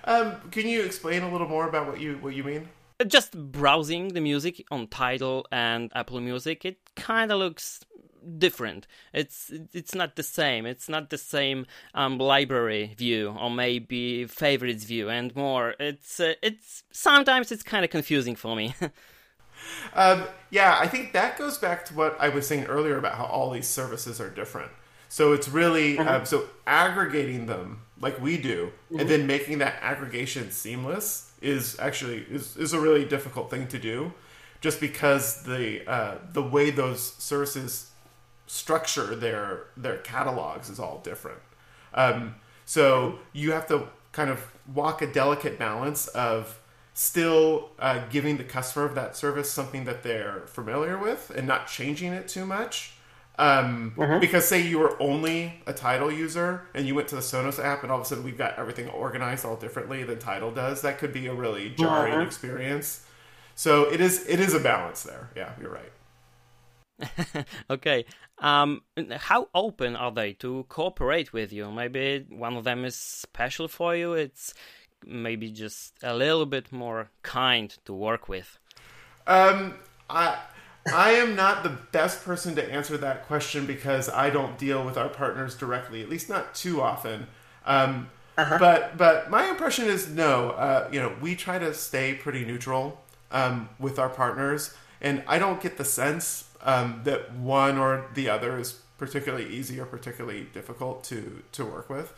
Um, 0.06 0.36
can 0.52 0.68
you 0.68 0.84
explain 0.84 1.24
a 1.24 1.32
little 1.32 1.48
more 1.48 1.68
about 1.68 1.88
what 1.88 2.00
you 2.00 2.18
what 2.18 2.34
you 2.34 2.44
mean? 2.44 2.70
Just 3.08 3.38
browsing 3.52 4.10
the 4.10 4.22
music 4.22 4.64
on 4.72 4.88
Tidal 4.88 5.46
and 5.52 5.92
Apple 5.96 6.22
Music, 6.22 6.66
it 6.66 6.78
kind 6.96 7.32
of 7.32 7.40
looks 7.40 7.84
different. 8.38 8.88
It's 9.14 9.52
it's 9.74 9.96
not 9.96 10.16
the 10.16 10.24
same. 10.24 10.66
It's 10.66 10.90
not 10.90 11.10
the 11.10 11.18
same 11.18 11.66
um, 11.94 12.18
library 12.18 12.94
view 12.98 13.36
or 13.40 13.50
maybe 13.50 14.26
favorites 14.26 14.84
view 14.86 15.10
and 15.10 15.36
more. 15.36 15.76
It's 15.80 16.20
uh, 16.20 16.34
it's 16.42 16.84
sometimes 16.92 17.52
it's 17.52 17.64
kind 17.64 17.84
of 17.84 17.92
confusing 17.92 18.36
for 18.36 18.56
me. 18.56 18.76
um, 19.94 20.26
yeah, 20.50 20.78
I 20.80 20.88
think 20.88 21.14
that 21.14 21.38
goes 21.38 21.58
back 21.58 21.86
to 21.86 21.94
what 21.94 22.16
I 22.20 22.30
was 22.30 22.48
saying 22.48 22.66
earlier 22.66 22.98
about 22.98 23.16
how 23.16 23.26
all 23.26 23.52
these 23.52 23.68
services 23.68 24.20
are 24.20 24.30
different. 24.30 24.72
So 25.10 25.34
it's 25.34 25.48
really 25.48 25.98
mm-hmm. 25.98 26.08
um, 26.08 26.26
so 26.26 26.48
aggregating 26.66 27.46
them 27.46 27.82
like 28.04 28.22
we 28.22 28.38
do, 28.38 28.66
mm-hmm. 28.66 29.00
and 29.00 29.10
then 29.10 29.26
making 29.26 29.58
that 29.60 29.76
aggregation 29.82 30.52
seamless 30.52 31.32
is 31.42 31.80
actually 31.80 32.26
is, 32.30 32.56
is 32.58 32.74
a 32.74 32.80
really 32.80 33.06
difficult 33.06 33.50
thing 33.50 33.68
to 33.70 33.80
do, 33.80 34.14
just 34.62 34.80
because 34.80 35.44
the 35.44 35.90
uh, 35.90 36.18
the 36.34 36.44
way 36.44 36.70
those 36.70 37.14
services 37.16 37.92
structure 38.46 39.16
their 39.16 39.68
their 39.78 39.98
catalogs 39.98 40.70
is 40.70 40.80
all 40.80 41.00
different. 41.04 41.40
Um, 41.94 42.36
so 42.66 43.20
you 43.32 43.54
have 43.54 43.68
to 43.68 43.88
kind 44.12 44.30
of 44.30 44.40
walk 44.74 45.02
a 45.02 45.08
delicate 45.08 45.58
balance 45.58 46.08
of 46.10 46.60
still 46.94 47.72
uh, 47.80 48.02
giving 48.10 48.38
the 48.38 48.44
customer 48.44 48.86
of 48.86 48.96
that 48.96 49.16
service 49.16 49.50
something 49.50 49.86
that 49.86 50.04
they're 50.04 50.44
familiar 50.46 50.98
with 50.98 51.32
and 51.36 51.48
not 51.48 51.68
changing 51.68 52.14
it 52.14 52.28
too 52.28 52.46
much 52.46 52.94
um, 53.40 53.94
mm-hmm. 53.98 54.20
Because 54.20 54.48
say 54.48 54.62
you 54.62 54.78
were 54.78 55.02
only 55.02 55.54
a 55.66 55.74
Tidal 55.74 56.12
user 56.12 56.68
and 56.76 56.86
you 56.86 56.94
went 56.94 57.08
to 57.08 57.16
the 57.16 57.22
Sonos 57.22 57.64
app 57.64 57.82
and 57.82 57.92
all 57.92 58.00
of 58.00 58.06
a 58.06 58.08
sudden 58.08 58.24
we've 58.24 58.38
got 58.38 58.60
everything 58.60 58.88
organized 58.90 59.44
all 59.44 59.56
differently 59.56 60.04
than 60.04 60.20
Tidal 60.20 60.52
does, 60.52 60.82
that 60.82 61.00
could 61.00 61.12
be 61.12 61.26
a 61.28 61.34
really 61.34 61.72
jarring 61.72 62.14
mm-hmm. 62.14 62.28
experience. 62.28 63.06
So 63.56 63.92
it 63.92 64.02
is 64.02 64.28
it 64.28 64.40
is 64.40 64.54
a 64.54 64.60
balance 64.60 65.04
there. 65.04 65.30
Yeah, 65.36 65.54
you're 65.60 65.72
right. 65.72 67.46
okay. 67.70 68.06
Um, 68.38 68.82
how 69.18 69.50
open 69.56 69.96
are 69.96 70.12
they 70.12 70.34
to 70.34 70.66
cooperate 70.70 71.34
with 71.34 71.52
you? 71.52 71.72
Maybe 71.72 72.26
one 72.30 72.56
of 72.56 72.64
them 72.64 72.86
is 72.86 72.96
special 72.96 73.68
for 73.68 73.96
you. 73.96 74.14
It's 74.14 74.54
maybe 75.06 75.52
just 75.52 75.96
a 76.04 76.16
little 76.16 76.46
bit 76.46 76.72
more 76.72 77.10
kind 77.24 77.76
to 77.86 77.94
work 77.94 78.30
with. 78.30 78.60
Um, 79.26 79.76
I 80.10 80.38
I 80.92 81.12
am 81.12 81.36
not 81.36 81.64
the 81.64 81.78
best 81.92 82.26
person 82.26 82.56
to 82.56 82.72
answer 82.72 82.98
that 82.98 83.26
question 83.26 83.66
because 83.66 84.10
I 84.10 84.30
don't 84.30 84.58
deal 84.58 84.84
with 84.84 84.98
our 84.98 85.10
partners 85.10 85.56
directly, 85.56 86.02
at 86.02 86.10
least 86.10 86.30
not 86.30 86.56
too 86.56 86.82
often. 86.82 87.28
Um, 87.66 88.10
uh-huh. 88.38 88.58
But 88.60 88.98
but 88.98 89.30
my 89.30 89.50
impression 89.50 89.86
is 89.86 90.10
no. 90.10 90.52
Uh, 90.52 90.90
you 90.92 91.00
know, 91.00 91.14
we 91.22 91.36
try 91.36 91.60
to 91.60 91.74
stay 91.74 92.16
pretty 92.16 92.44
neutral 92.44 93.02
um, 93.32 93.70
with 93.80 94.00
our 94.00 94.10
partners, 94.10 94.74
and 95.00 95.24
I 95.28 95.38
don't 95.38 95.62
get 95.62 95.78
the 95.78 95.86
sense 95.86 96.50
um, 96.62 97.02
that 97.04 97.34
one 97.34 97.78
or 97.78 98.08
the 98.16 98.30
other 98.30 98.58
is 98.58 98.80
particularly 98.98 99.48
easy 99.48 99.80
or 99.80 99.86
particularly 99.86 100.48
difficult 100.52 101.04
to 101.06 101.44
to 101.52 101.64
work 101.64 101.90
with. 101.90 102.12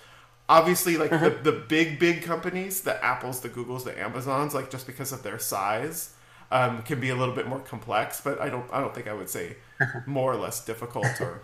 Obviously, 0.47 0.95
like 0.95 1.11
uh-huh. 1.11 1.29
the, 1.43 1.51
the 1.51 1.59
big 1.67 1.99
big 1.99 2.23
companies, 2.23 2.81
the 2.81 3.03
Apples, 3.03 3.41
the 3.41 3.49
Googles, 3.49 3.83
the 3.83 3.99
Amazons, 3.99 4.53
like 4.53 4.71
just 4.71 4.87
because 4.87 5.11
of 5.11 5.21
their 5.21 5.37
size 5.37 6.14
um, 6.51 6.81
can 6.83 6.99
be 6.99 7.09
a 7.09 7.15
little 7.15 7.35
bit 7.35 7.47
more 7.47 7.59
complex, 7.59 8.21
but 8.21 8.39
I 8.39 8.49
don't 8.49 8.71
I 8.71 8.79
don't 8.79 8.93
think 8.93 9.07
I 9.07 9.13
would 9.13 9.29
say 9.29 9.57
more 10.05 10.31
or 10.33 10.37
less 10.37 10.63
difficult 10.63 11.19
or 11.19 11.43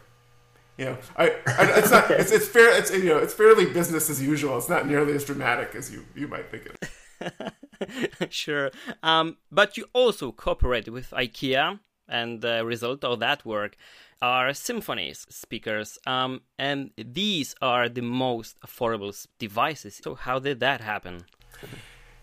you 0.77 0.85
know 0.85 0.97
I, 1.17 1.25
I 1.47 1.79
it's 1.79 1.91
not 1.91 2.09
it's, 2.11 2.31
it's 2.31 2.47
fair 2.47 2.77
it's 2.77 2.91
you 2.91 3.05
know 3.05 3.17
it's 3.17 3.33
fairly 3.33 3.65
business 3.65 4.09
as 4.09 4.21
usual. 4.21 4.57
It's 4.57 4.69
not 4.69 4.87
nearly 4.87 5.13
as 5.13 5.25
dramatic 5.25 5.75
as 5.75 5.91
you 5.91 6.05
you 6.15 6.27
might 6.27 6.49
think 6.49 6.67
it. 6.67 8.29
sure, 8.29 8.71
um, 9.03 9.37
but 9.51 9.77
you 9.77 9.85
also 9.93 10.31
cooperated 10.31 10.93
with 10.93 11.11
IKEA, 11.11 11.79
and 12.11 12.41
the 12.41 12.65
result 12.65 13.03
of 13.03 13.19
that 13.19 13.45
work 13.45 13.75
are 14.21 14.49
Symfonisk 14.49 15.31
speakers 15.31 15.97
um, 16.05 16.41
and 16.59 16.91
these 16.97 17.55
are 17.61 17.89
the 17.89 18.01
most 18.01 18.59
affordable 18.61 19.15
devices 19.39 19.99
so 20.03 20.13
how 20.13 20.37
did 20.37 20.59
that 20.59 20.81
happen 20.81 21.25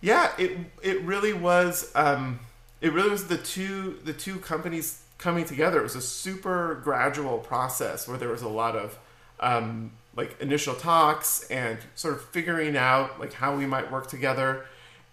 yeah 0.01 0.31
it 0.39 0.57
it 0.83 1.03
really 1.03 1.33
was 1.33 1.91
um, 1.97 2.39
it 2.81 2.93
really 2.93 3.11
was 3.11 3.27
the 3.27 3.39
two 3.39 3.99
the 4.05 4.13
two 4.13 4.39
companies 4.39 5.03
coming 5.19 5.45
together. 5.45 5.81
It 5.81 5.83
was 5.83 5.97
a 5.97 6.01
super 6.01 6.81
gradual 6.83 7.39
process 7.39 8.07
where 8.07 8.19
there 8.19 8.29
was 8.29 8.43
a 8.43 8.49
lot 8.49 8.77
of 8.77 8.99
um, 9.41 9.93
like 10.17 10.41
initial 10.41 10.75
talks 10.75 11.47
and 11.51 11.79
sort 11.95 12.15
of 12.15 12.25
figuring 12.27 12.77
out 12.77 13.19
like 13.21 13.33
how 13.33 13.57
we 13.57 13.67
might 13.67 13.91
work 13.91 14.07
together. 14.07 14.65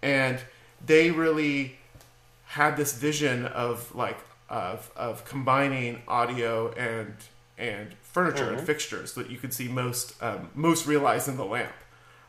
And 0.02 0.38
they 0.84 1.10
really 1.10 1.78
had 2.46 2.76
this 2.76 2.96
vision 2.96 3.46
of 3.46 3.94
like 3.94 4.18
of 4.48 4.90
of 4.96 5.24
combining 5.24 6.02
audio 6.06 6.72
and 6.72 7.14
and 7.58 7.94
furniture 8.02 8.44
mm-hmm. 8.44 8.58
and 8.58 8.66
fixtures 8.66 9.14
that 9.14 9.30
you 9.30 9.38
could 9.38 9.52
see 9.52 9.66
most 9.66 10.20
um, 10.22 10.50
most 10.54 10.86
realized 10.86 11.28
in 11.28 11.36
the 11.36 11.44
lamp. 11.44 11.72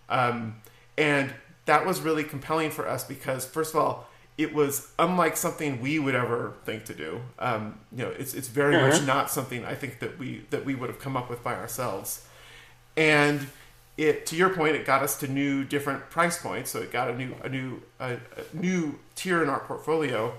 Um, 0.09 0.61
and 0.97 1.33
that 1.65 1.85
was 1.85 2.01
really 2.01 2.23
compelling 2.23 2.71
for 2.71 2.87
us 2.87 3.03
because 3.03 3.45
first 3.45 3.75
of 3.75 3.81
all 3.81 4.09
it 4.37 4.53
was 4.53 4.91
unlike 4.99 5.35
something 5.35 5.81
we 5.81 5.97
would 5.99 6.15
ever 6.15 6.53
think 6.63 6.85
to 6.85 6.93
do. 6.93 7.21
Um, 7.39 7.79
you 7.91 8.03
know, 8.03 8.11
it's 8.11 8.33
it's 8.33 8.47
very 8.47 8.75
mm-hmm. 8.75 8.89
much 8.89 9.05
not 9.05 9.31
something 9.31 9.65
I 9.65 9.75
think 9.75 9.99
that 9.99 10.19
we 10.19 10.45
that 10.51 10.65
we 10.65 10.75
would 10.75 10.89
have 10.89 10.99
come 10.99 11.17
up 11.17 11.29
with 11.29 11.43
by 11.43 11.55
ourselves. 11.55 12.25
And 12.95 13.47
it, 13.97 14.25
to 14.27 14.35
your 14.35 14.49
point, 14.49 14.75
it 14.75 14.85
got 14.85 15.01
us 15.01 15.19
to 15.19 15.27
new, 15.27 15.63
different 15.63 16.09
price 16.09 16.41
points. 16.41 16.71
So 16.71 16.79
it 16.79 16.91
got 16.91 17.09
a 17.09 17.15
new, 17.15 17.35
a 17.43 17.49
new, 17.49 17.81
a, 17.99 18.13
a 18.13 18.19
new 18.53 18.99
tier 19.15 19.41
in 19.41 19.49
our 19.49 19.59
portfolio. 19.59 20.33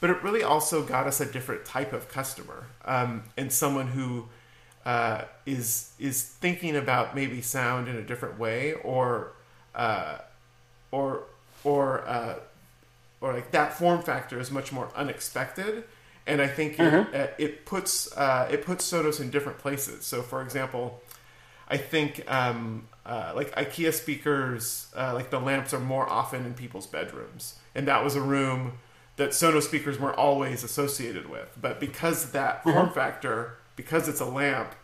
But 0.00 0.10
it 0.10 0.22
really 0.22 0.42
also 0.42 0.84
got 0.84 1.06
us 1.06 1.20
a 1.20 1.26
different 1.26 1.64
type 1.64 1.92
of 1.92 2.08
customer 2.08 2.66
um, 2.84 3.24
and 3.36 3.52
someone 3.52 3.88
who 3.88 4.28
uh, 4.86 5.24
is 5.44 5.92
is 5.98 6.22
thinking 6.22 6.76
about 6.76 7.16
maybe 7.16 7.42
sound 7.42 7.88
in 7.88 7.96
a 7.96 8.02
different 8.02 8.38
way, 8.38 8.74
or 8.74 9.32
uh, 9.74 10.18
or 10.92 11.24
or 11.64 12.06
uh, 12.06 12.36
or 13.20 13.32
like 13.32 13.50
that 13.52 13.72
form 13.72 14.02
factor 14.02 14.38
is 14.38 14.50
much 14.50 14.72
more 14.72 14.90
unexpected, 14.94 15.84
and 16.26 16.40
I 16.40 16.46
think 16.46 16.76
mm-hmm. 16.76 17.14
it, 17.14 17.20
uh, 17.20 17.32
it, 17.38 17.66
puts 17.66 18.16
uh, 18.16 18.48
it 18.50 18.64
puts 18.64 18.90
Sonos 18.90 19.20
in 19.20 19.30
different 19.30 19.58
places. 19.58 20.04
So, 20.04 20.22
for 20.22 20.42
example, 20.42 21.02
I 21.68 21.76
think 21.76 22.30
um, 22.30 22.88
uh, 23.04 23.32
like 23.34 23.54
IKEA 23.54 23.92
speakers, 23.92 24.88
uh, 24.96 25.14
like 25.14 25.30
the 25.30 25.40
lamps 25.40 25.72
are 25.74 25.80
more 25.80 26.08
often 26.08 26.44
in 26.44 26.54
people's 26.54 26.86
bedrooms, 26.86 27.58
and 27.74 27.88
that 27.88 28.04
was 28.04 28.14
a 28.14 28.20
room 28.20 28.74
that 29.16 29.30
Sonos 29.30 29.62
speakers 29.62 29.98
were 29.98 30.14
always 30.14 30.62
associated 30.62 31.28
with. 31.28 31.48
But 31.60 31.80
because 31.80 32.32
that 32.32 32.60
mm-hmm. 32.60 32.70
form 32.70 32.90
factor, 32.90 33.56
because 33.74 34.08
it's 34.08 34.20
a 34.20 34.26
lamp, 34.26 34.74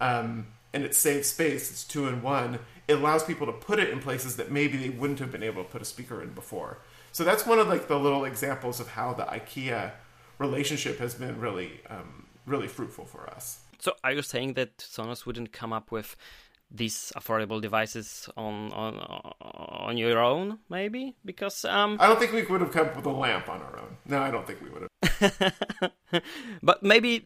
um, 0.00 0.46
and 0.72 0.84
it 0.84 0.94
saves 0.94 1.28
space, 1.28 1.70
it's 1.70 1.84
two 1.84 2.06
in 2.06 2.22
one. 2.22 2.60
It 2.88 2.94
allows 2.94 3.24
people 3.24 3.46
to 3.46 3.52
put 3.52 3.78
it 3.78 3.90
in 3.90 4.00
places 4.00 4.36
that 4.36 4.50
maybe 4.50 4.76
they 4.76 4.90
wouldn't 4.90 5.18
have 5.18 5.32
been 5.32 5.42
able 5.42 5.64
to 5.64 5.68
put 5.68 5.82
a 5.82 5.84
speaker 5.84 6.22
in 6.22 6.30
before. 6.30 6.78
So 7.12 7.24
that's 7.24 7.46
one 7.46 7.58
of 7.58 7.68
like 7.68 7.88
the 7.88 7.98
little 7.98 8.24
examples 8.24 8.80
of 8.80 8.88
how 8.88 9.12
the 9.12 9.24
IKEA 9.24 9.92
relationship 10.38 10.98
has 10.98 11.14
been 11.14 11.38
really, 11.40 11.80
um, 11.88 12.26
really 12.46 12.68
fruitful 12.68 13.04
for 13.04 13.28
us. 13.30 13.60
So 13.78 13.94
are 14.04 14.12
you 14.12 14.22
saying 14.22 14.54
that 14.54 14.78
Sonos 14.78 15.26
wouldn't 15.26 15.52
come 15.52 15.72
up 15.72 15.90
with 15.90 16.16
these 16.70 17.12
affordable 17.16 17.60
devices 17.60 18.28
on 18.36 18.72
on 18.72 18.94
on 19.40 19.96
your 19.96 20.18
own, 20.18 20.58
maybe? 20.68 21.16
Because 21.24 21.64
um, 21.64 21.96
I 22.00 22.06
don't 22.06 22.18
think 22.18 22.32
we 22.32 22.44
would 22.44 22.60
have 22.60 22.72
come 22.72 22.86
up 22.88 22.96
with 22.96 23.06
a 23.06 23.10
lamp 23.10 23.48
on 23.48 23.60
our 23.60 23.78
own. 23.78 23.96
No, 24.06 24.20
I 24.20 24.30
don't 24.30 24.46
think 24.46 24.60
we 24.60 24.70
would 24.70 24.82
have. 24.82 26.22
but 26.62 26.82
maybe 26.82 27.24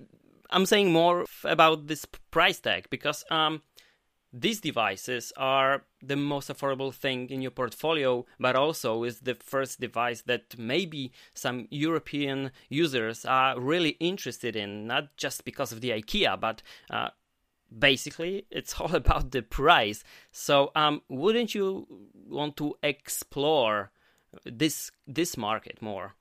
I'm 0.50 0.66
saying 0.66 0.92
more 0.92 1.26
about 1.44 1.88
this 1.88 2.06
price 2.30 2.60
tag 2.60 2.88
because 2.88 3.24
um, 3.30 3.62
these 4.36 4.60
devices 4.60 5.32
are 5.36 5.84
the 6.02 6.16
most 6.16 6.48
affordable 6.48 6.92
thing 6.92 7.30
in 7.30 7.40
your 7.40 7.52
portfolio, 7.52 8.26
but 8.40 8.56
also 8.56 9.04
is 9.04 9.20
the 9.20 9.36
first 9.36 9.80
device 9.80 10.22
that 10.22 10.58
maybe 10.58 11.12
some 11.34 11.68
European 11.70 12.50
users 12.68 13.24
are 13.24 13.58
really 13.58 13.90
interested 14.00 14.56
in, 14.56 14.88
not 14.88 15.16
just 15.16 15.44
because 15.44 15.70
of 15.70 15.80
the 15.80 15.90
IKEA, 15.90 16.38
but 16.40 16.62
uh, 16.90 17.10
basically 17.78 18.44
it's 18.50 18.74
all 18.80 18.92
about 18.92 19.30
the 19.30 19.40
price. 19.40 20.02
So, 20.32 20.72
um, 20.74 21.02
wouldn't 21.08 21.54
you 21.54 21.86
want 22.28 22.56
to 22.56 22.74
explore 22.82 23.92
this 24.44 24.90
this 25.06 25.37
market 25.37 25.80
more? 25.80 26.14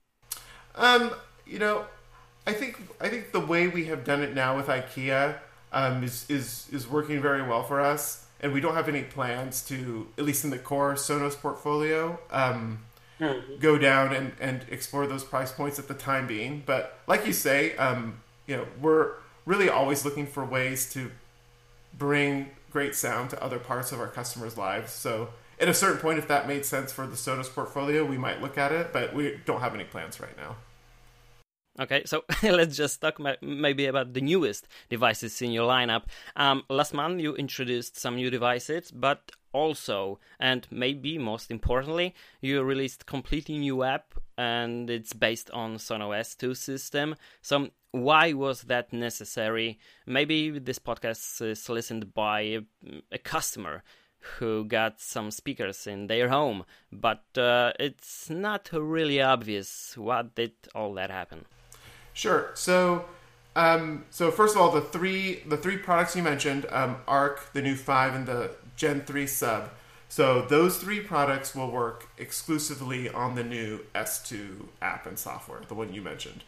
Um, 0.76 1.10
you 1.44 1.58
know, 1.58 1.86
I 2.46 2.52
think 2.52 2.80
I 3.00 3.08
think 3.08 3.32
the 3.32 3.40
way 3.40 3.66
we 3.66 3.86
have 3.86 4.04
done 4.04 4.22
it 4.22 4.34
now 4.34 4.56
with 4.56 4.66
IKEA 4.66 5.38
um, 5.74 6.02
is 6.02 6.24
is 6.30 6.68
is 6.72 6.88
working 6.88 7.20
very 7.20 7.42
well 7.42 7.62
for 7.62 7.80
us, 7.80 8.24
and 8.40 8.52
we 8.52 8.60
don't 8.60 8.74
have 8.74 8.88
any 8.88 9.02
plans 9.02 9.62
to, 9.66 10.06
at 10.16 10.24
least 10.24 10.44
in 10.44 10.50
the 10.50 10.58
core 10.58 10.94
Sonos 10.94 11.34
portfolio, 11.34 12.18
um, 12.30 12.78
mm-hmm. 13.20 13.58
go 13.58 13.76
down 13.76 14.14
and, 14.14 14.32
and 14.40 14.64
explore 14.70 15.06
those 15.06 15.24
price 15.24 15.52
points 15.52 15.78
at 15.78 15.88
the 15.88 15.94
time 15.94 16.26
being. 16.26 16.62
But 16.64 16.98
like 17.06 17.26
you 17.26 17.32
say, 17.32 17.76
um, 17.76 18.20
you 18.46 18.56
know, 18.56 18.66
we're 18.80 19.12
really 19.44 19.68
always 19.68 20.04
looking 20.04 20.26
for 20.26 20.44
ways 20.44 20.90
to 20.94 21.10
bring 21.98 22.50
great 22.70 22.94
sound 22.94 23.30
to 23.30 23.42
other 23.42 23.58
parts 23.58 23.92
of 23.92 24.00
our 24.00 24.08
customers' 24.08 24.56
lives. 24.56 24.92
So 24.92 25.30
at 25.58 25.68
a 25.68 25.74
certain 25.74 25.98
point, 25.98 26.18
if 26.18 26.28
that 26.28 26.48
made 26.48 26.64
sense 26.64 26.92
for 26.92 27.06
the 27.06 27.16
Sonos 27.16 27.52
portfolio, 27.52 28.04
we 28.04 28.18
might 28.18 28.40
look 28.40 28.58
at 28.58 28.72
it, 28.72 28.92
but 28.92 29.14
we 29.14 29.38
don't 29.44 29.60
have 29.60 29.74
any 29.74 29.84
plans 29.84 30.20
right 30.20 30.36
now. 30.36 30.56
Okay, 31.80 32.02
so 32.04 32.22
let's 32.42 32.76
just 32.76 33.00
talk 33.00 33.18
maybe 33.42 33.86
about 33.86 34.14
the 34.14 34.20
newest 34.20 34.68
devices 34.88 35.42
in 35.42 35.50
your 35.50 35.68
lineup. 35.68 36.04
Um, 36.36 36.62
last 36.70 36.94
month 36.94 37.20
you 37.20 37.34
introduced 37.34 37.98
some 37.98 38.14
new 38.14 38.30
devices, 38.30 38.92
but 38.92 39.32
also, 39.52 40.20
and 40.38 40.68
maybe 40.70 41.18
most 41.18 41.50
importantly, 41.50 42.14
you 42.40 42.62
released 42.62 43.06
completely 43.06 43.58
new 43.58 43.82
app, 43.82 44.14
and 44.38 44.88
it's 44.88 45.12
based 45.12 45.50
on 45.50 45.78
Sonos 45.78 46.36
2 46.36 46.54
system. 46.54 47.16
So 47.42 47.70
why 47.90 48.32
was 48.34 48.62
that 48.62 48.92
necessary? 48.92 49.78
Maybe 50.06 50.58
this 50.58 50.78
podcast 50.78 51.42
is 51.42 51.68
listened 51.68 52.14
by 52.14 52.40
a, 52.40 52.60
a 53.10 53.18
customer 53.18 53.82
who 54.38 54.64
got 54.64 55.00
some 55.00 55.30
speakers 55.30 55.86
in 55.86 56.06
their 56.06 56.28
home, 56.28 56.64
but 56.92 57.24
uh, 57.36 57.72
it's 57.78 58.30
not 58.30 58.70
really 58.72 59.20
obvious 59.20 59.96
what 59.96 60.34
did 60.34 60.52
all 60.74 60.94
that 60.94 61.10
happen. 61.10 61.44
Sure. 62.14 62.50
So, 62.54 63.04
um, 63.54 64.04
so 64.10 64.30
first 64.30 64.54
of 64.54 64.62
all, 64.62 64.70
the 64.70 64.80
three 64.80 65.42
the 65.46 65.56
three 65.56 65.76
products 65.76 66.16
you 66.16 66.22
mentioned, 66.22 66.66
um, 66.70 66.96
Arc, 67.06 67.52
the 67.52 67.60
new 67.60 67.76
five, 67.76 68.14
and 68.14 68.26
the 68.26 68.52
Gen 68.76 69.02
three 69.02 69.26
sub. 69.26 69.70
So 70.08 70.42
those 70.42 70.78
three 70.78 71.00
products 71.00 71.54
will 71.54 71.70
work 71.70 72.08
exclusively 72.18 73.08
on 73.08 73.34
the 73.34 73.42
new 73.42 73.80
S2 73.96 74.66
app 74.80 75.06
and 75.06 75.18
software, 75.18 75.60
the 75.66 75.74
one 75.74 75.92
you 75.92 76.02
mentioned. 76.02 76.44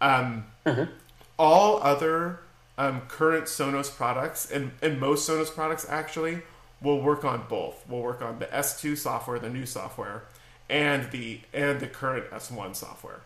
Um, 0.00 0.46
mm-hmm. 0.64 0.90
All 1.38 1.82
other 1.82 2.40
um, 2.78 3.02
current 3.08 3.44
Sonos 3.44 3.94
products 3.94 4.50
and, 4.50 4.72
and 4.80 4.98
most 4.98 5.28
Sonos 5.28 5.54
products 5.54 5.86
actually 5.86 6.40
will 6.80 7.02
work 7.02 7.24
on 7.24 7.44
both. 7.46 7.84
We'll 7.86 8.00
work 8.00 8.22
on 8.22 8.38
the 8.38 8.46
S2 8.46 8.96
software, 8.96 9.38
the 9.38 9.50
new 9.50 9.66
software, 9.66 10.24
and 10.70 11.10
the 11.10 11.40
and 11.52 11.78
the 11.78 11.88
current 11.88 12.30
S1 12.30 12.74
software. 12.74 13.20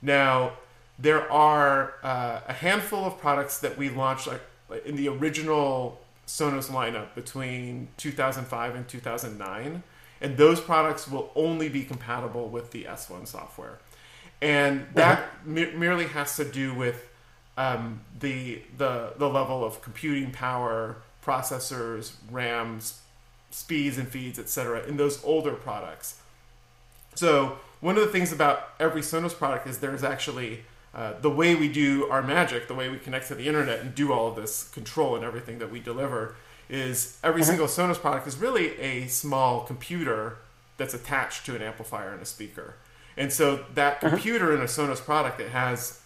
Now, 0.00 0.54
there 1.02 1.30
are 1.30 1.94
uh, 2.02 2.40
a 2.46 2.52
handful 2.52 3.04
of 3.04 3.18
products 3.18 3.58
that 3.58 3.76
we 3.76 3.90
launched 3.90 4.28
like, 4.28 4.40
in 4.86 4.96
the 4.96 5.08
original 5.08 6.00
Sonos 6.26 6.70
lineup 6.70 7.14
between 7.14 7.88
2005 7.96 8.74
and 8.76 8.88
2009, 8.88 9.82
and 10.20 10.36
those 10.36 10.60
products 10.60 11.08
will 11.08 11.32
only 11.34 11.68
be 11.68 11.82
compatible 11.82 12.48
with 12.48 12.70
the 12.70 12.84
S1 12.84 13.26
software, 13.26 13.78
and 14.40 14.86
that 14.94 15.28
mm-hmm. 15.44 15.78
merely 15.78 16.06
has 16.06 16.36
to 16.36 16.44
do 16.44 16.72
with 16.72 17.08
um, 17.58 18.00
the 18.20 18.62
the 18.78 19.12
the 19.18 19.28
level 19.28 19.64
of 19.64 19.82
computing 19.82 20.30
power, 20.30 20.98
processors, 21.26 22.12
RAMs, 22.30 23.00
speeds 23.50 23.98
and 23.98 24.08
feeds, 24.08 24.38
etc. 24.38 24.84
in 24.86 24.96
those 24.96 25.22
older 25.24 25.52
products. 25.52 26.20
So 27.16 27.58
one 27.80 27.96
of 27.96 28.02
the 28.02 28.08
things 28.08 28.32
about 28.32 28.70
every 28.78 29.02
Sonos 29.02 29.36
product 29.36 29.66
is 29.66 29.78
there's 29.78 30.04
actually 30.04 30.62
uh, 30.94 31.14
the 31.20 31.30
way 31.30 31.54
we 31.54 31.68
do 31.68 32.06
our 32.10 32.22
magic, 32.22 32.68
the 32.68 32.74
way 32.74 32.88
we 32.88 32.98
connect 32.98 33.28
to 33.28 33.34
the 33.34 33.46
internet 33.46 33.80
and 33.80 33.94
do 33.94 34.12
all 34.12 34.28
of 34.28 34.36
this 34.36 34.68
control 34.70 35.16
and 35.16 35.24
everything 35.24 35.58
that 35.58 35.70
we 35.70 35.80
deliver, 35.80 36.34
is 36.68 37.18
every 37.22 37.40
mm-hmm. 37.40 37.48
single 37.50 37.66
Sonos 37.66 37.98
product 37.98 38.26
is 38.26 38.36
really 38.36 38.78
a 38.78 39.06
small 39.06 39.60
computer 39.64 40.36
that's 40.76 40.94
attached 40.94 41.46
to 41.46 41.56
an 41.56 41.62
amplifier 41.62 42.12
and 42.12 42.22
a 42.22 42.26
speaker. 42.26 42.74
And 43.16 43.32
so 43.32 43.64
that 43.74 44.00
mm-hmm. 44.00 44.08
computer 44.08 44.54
in 44.54 44.60
a 44.60 44.66
Sonos 44.66 45.00
product, 45.00 45.40
it 45.40 45.50
has 45.50 46.00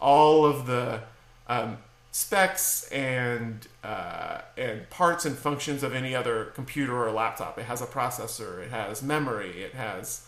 all 0.00 0.44
of 0.44 0.66
the 0.66 1.00
um, 1.48 1.78
specs 2.12 2.88
and 2.90 3.66
uh, 3.84 4.40
and 4.56 4.88
parts 4.88 5.26
and 5.26 5.36
functions 5.36 5.82
of 5.82 5.94
any 5.94 6.14
other 6.14 6.46
computer 6.54 7.06
or 7.06 7.10
laptop. 7.10 7.58
It 7.58 7.64
has 7.64 7.82
a 7.82 7.86
processor, 7.86 8.58
it 8.58 8.70
has 8.70 9.02
memory, 9.02 9.62
it 9.62 9.74
has 9.74 10.26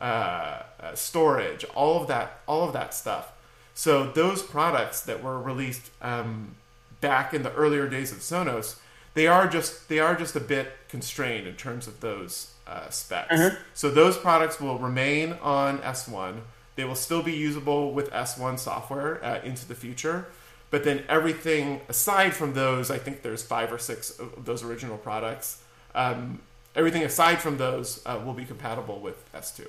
uh, 0.00 0.62
uh, 0.80 0.94
storage, 0.94 1.64
all 1.74 2.00
of 2.00 2.08
that, 2.08 2.40
all 2.48 2.66
of 2.66 2.72
that 2.72 2.94
stuff. 2.94 3.32
So 3.80 4.04
those 4.04 4.42
products 4.42 5.00
that 5.04 5.22
were 5.22 5.40
released 5.40 5.90
um, 6.02 6.54
back 7.00 7.32
in 7.32 7.42
the 7.42 7.50
earlier 7.54 7.88
days 7.88 8.12
of 8.12 8.18
Sonos, 8.18 8.78
they 9.14 9.26
are 9.26 9.48
just 9.48 9.88
they 9.88 9.98
are 9.98 10.14
just 10.14 10.36
a 10.36 10.40
bit 10.40 10.72
constrained 10.90 11.46
in 11.46 11.54
terms 11.54 11.86
of 11.86 12.00
those 12.00 12.52
uh, 12.66 12.90
specs. 12.90 13.32
Mm-hmm. 13.32 13.56
So 13.72 13.90
those 13.90 14.18
products 14.18 14.60
will 14.60 14.78
remain 14.78 15.32
on 15.40 15.78
S1. 15.78 16.40
They 16.76 16.84
will 16.84 16.94
still 16.94 17.22
be 17.22 17.32
usable 17.32 17.94
with 17.94 18.10
S1 18.10 18.58
software 18.58 19.24
uh, 19.24 19.40
into 19.42 19.66
the 19.66 19.74
future. 19.74 20.26
But 20.68 20.84
then 20.84 21.02
everything 21.08 21.80
aside 21.88 22.34
from 22.34 22.52
those, 22.52 22.90
I 22.90 22.98
think 22.98 23.22
there's 23.22 23.42
five 23.42 23.72
or 23.72 23.78
six 23.78 24.10
of 24.10 24.44
those 24.44 24.62
original 24.62 24.98
products. 24.98 25.62
Um, 25.94 26.40
everything 26.76 27.02
aside 27.02 27.38
from 27.38 27.56
those 27.56 28.02
uh, 28.04 28.20
will 28.22 28.34
be 28.34 28.44
compatible 28.44 29.00
with 29.00 29.32
S2. 29.32 29.68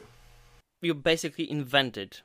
You 0.82 0.96
basically 0.96 1.50
invented 1.50 2.20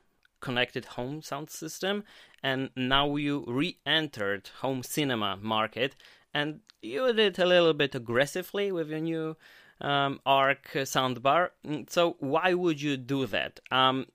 connected 0.47 0.85
home 0.97 1.19
sound 1.23 1.49
system 1.51 2.05
and 2.43 2.71
now 2.77 3.07
you 3.17 3.45
re-entered 3.61 4.45
home 4.63 4.83
cinema 4.83 5.31
market 5.55 5.93
and 6.33 6.61
you 6.83 7.13
did 7.13 7.39
a 7.39 7.47
little 7.47 7.75
bit 7.83 7.95
aggressively 7.95 8.71
with 8.71 8.89
your 8.89 9.01
new 9.01 9.37
um, 9.81 10.21
Arc 10.25 10.69
soundbar. 10.93 11.51
Mm, 11.67 11.89
so 11.91 12.17
why 12.21 12.55
would 12.55 12.81
you 12.81 12.97
do 12.97 13.27
that? 13.27 13.61
Um, 13.71 14.07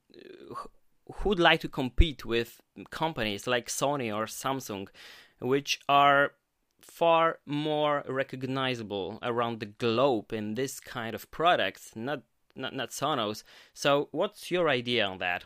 who'd 1.15 1.39
like 1.39 1.59
to 1.61 1.67
compete 1.67 2.25
with 2.25 2.61
companies 2.89 3.47
like 3.47 3.67
Sony 3.67 4.15
or 4.15 4.25
Samsung, 4.25 4.87
which 5.39 5.79
are 5.89 6.33
far 6.81 7.39
more 7.45 8.03
recognizable 8.07 9.19
around 9.21 9.59
the 9.59 9.65
globe 9.83 10.33
in 10.33 10.55
this 10.55 10.79
kind 10.79 11.15
of 11.15 11.29
products, 11.31 11.91
not 11.95 12.21
not, 12.55 12.75
not 12.75 12.89
Sonos. 12.89 13.43
So, 13.73 14.09
what's 14.11 14.51
your 14.51 14.69
idea 14.69 15.05
on 15.05 15.19
that? 15.19 15.45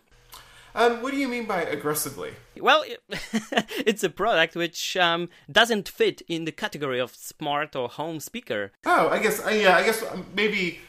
Um, 0.75 1.01
what 1.01 1.11
do 1.11 1.17
you 1.17 1.29
mean 1.29 1.45
by 1.45 1.61
aggressively? 1.61 2.33
Well, 2.59 2.83
it's 3.09 4.03
a 4.03 4.09
product 4.09 4.55
which 4.55 4.97
um, 4.97 5.29
doesn't 5.49 5.87
fit 5.87 6.21
in 6.27 6.43
the 6.43 6.51
category 6.51 6.99
of 6.99 7.15
smart 7.15 7.77
or 7.77 7.87
home 7.87 8.19
speaker. 8.19 8.73
Oh, 8.85 9.07
I 9.07 9.19
guess, 9.19 9.43
uh, 9.43 9.51
yeah, 9.51 9.77
I 9.77 9.83
guess 9.83 10.03
um, 10.03 10.25
maybe, 10.35 10.79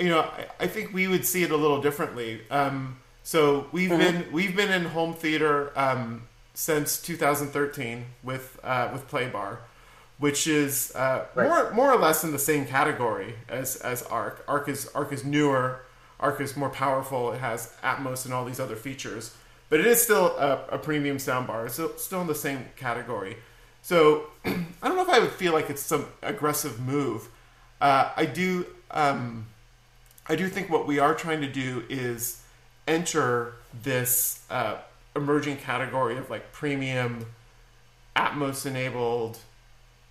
you 0.00 0.08
know, 0.08 0.20
I, 0.20 0.46
I, 0.60 0.66
think 0.66 0.94
we 0.94 1.06
would 1.08 1.26
see 1.26 1.42
it 1.42 1.50
a 1.50 1.56
little 1.56 1.82
differently. 1.82 2.40
Um, 2.50 3.00
so 3.22 3.66
we've 3.70 3.90
mm-hmm. 3.90 3.98
been 4.00 4.32
we've 4.32 4.56
been 4.56 4.72
in 4.72 4.86
home 4.86 5.12
theater 5.12 5.78
um, 5.78 6.22
since 6.54 7.00
2013 7.00 8.06
with 8.22 8.58
uh, 8.64 8.88
with 8.92 9.10
Playbar, 9.10 9.58
which 10.18 10.46
is 10.46 10.90
uh, 10.94 11.26
right. 11.34 11.48
more 11.48 11.70
more 11.72 11.92
or 11.92 11.98
less 11.98 12.24
in 12.24 12.32
the 12.32 12.38
same 12.38 12.66
category 12.66 13.34
as 13.48 13.76
as 13.76 14.02
Arc. 14.04 14.42
Arc 14.48 14.68
is 14.70 14.88
Arc 14.94 15.12
is 15.12 15.22
newer 15.22 15.83
Arc 16.20 16.40
is 16.40 16.56
more 16.56 16.70
powerful. 16.70 17.32
It 17.32 17.40
has 17.40 17.74
Atmos 17.82 18.24
and 18.24 18.32
all 18.32 18.44
these 18.44 18.60
other 18.60 18.76
features, 18.76 19.34
but 19.68 19.80
it 19.80 19.86
is 19.86 20.02
still 20.02 20.36
a, 20.38 20.64
a 20.70 20.78
premium 20.78 21.18
soundbar. 21.18 21.66
It's 21.66 21.74
still, 21.74 21.96
still 21.96 22.20
in 22.20 22.26
the 22.26 22.34
same 22.34 22.66
category. 22.76 23.36
So 23.82 24.26
I 24.44 24.56
don't 24.82 24.96
know 24.96 25.02
if 25.02 25.08
I 25.08 25.18
would 25.18 25.32
feel 25.32 25.52
like 25.52 25.70
it's 25.70 25.82
some 25.82 26.06
aggressive 26.22 26.80
move. 26.80 27.28
Uh, 27.80 28.10
I 28.16 28.26
do. 28.26 28.66
Um, 28.90 29.46
I 30.26 30.36
do 30.36 30.48
think 30.48 30.70
what 30.70 30.86
we 30.86 30.98
are 30.98 31.14
trying 31.14 31.42
to 31.42 31.52
do 31.52 31.84
is 31.90 32.42
enter 32.86 33.54
this 33.82 34.42
uh, 34.48 34.76
emerging 35.14 35.58
category 35.58 36.16
of 36.16 36.30
like 36.30 36.52
premium 36.52 37.26
Atmos 38.16 38.64
enabled 38.64 39.38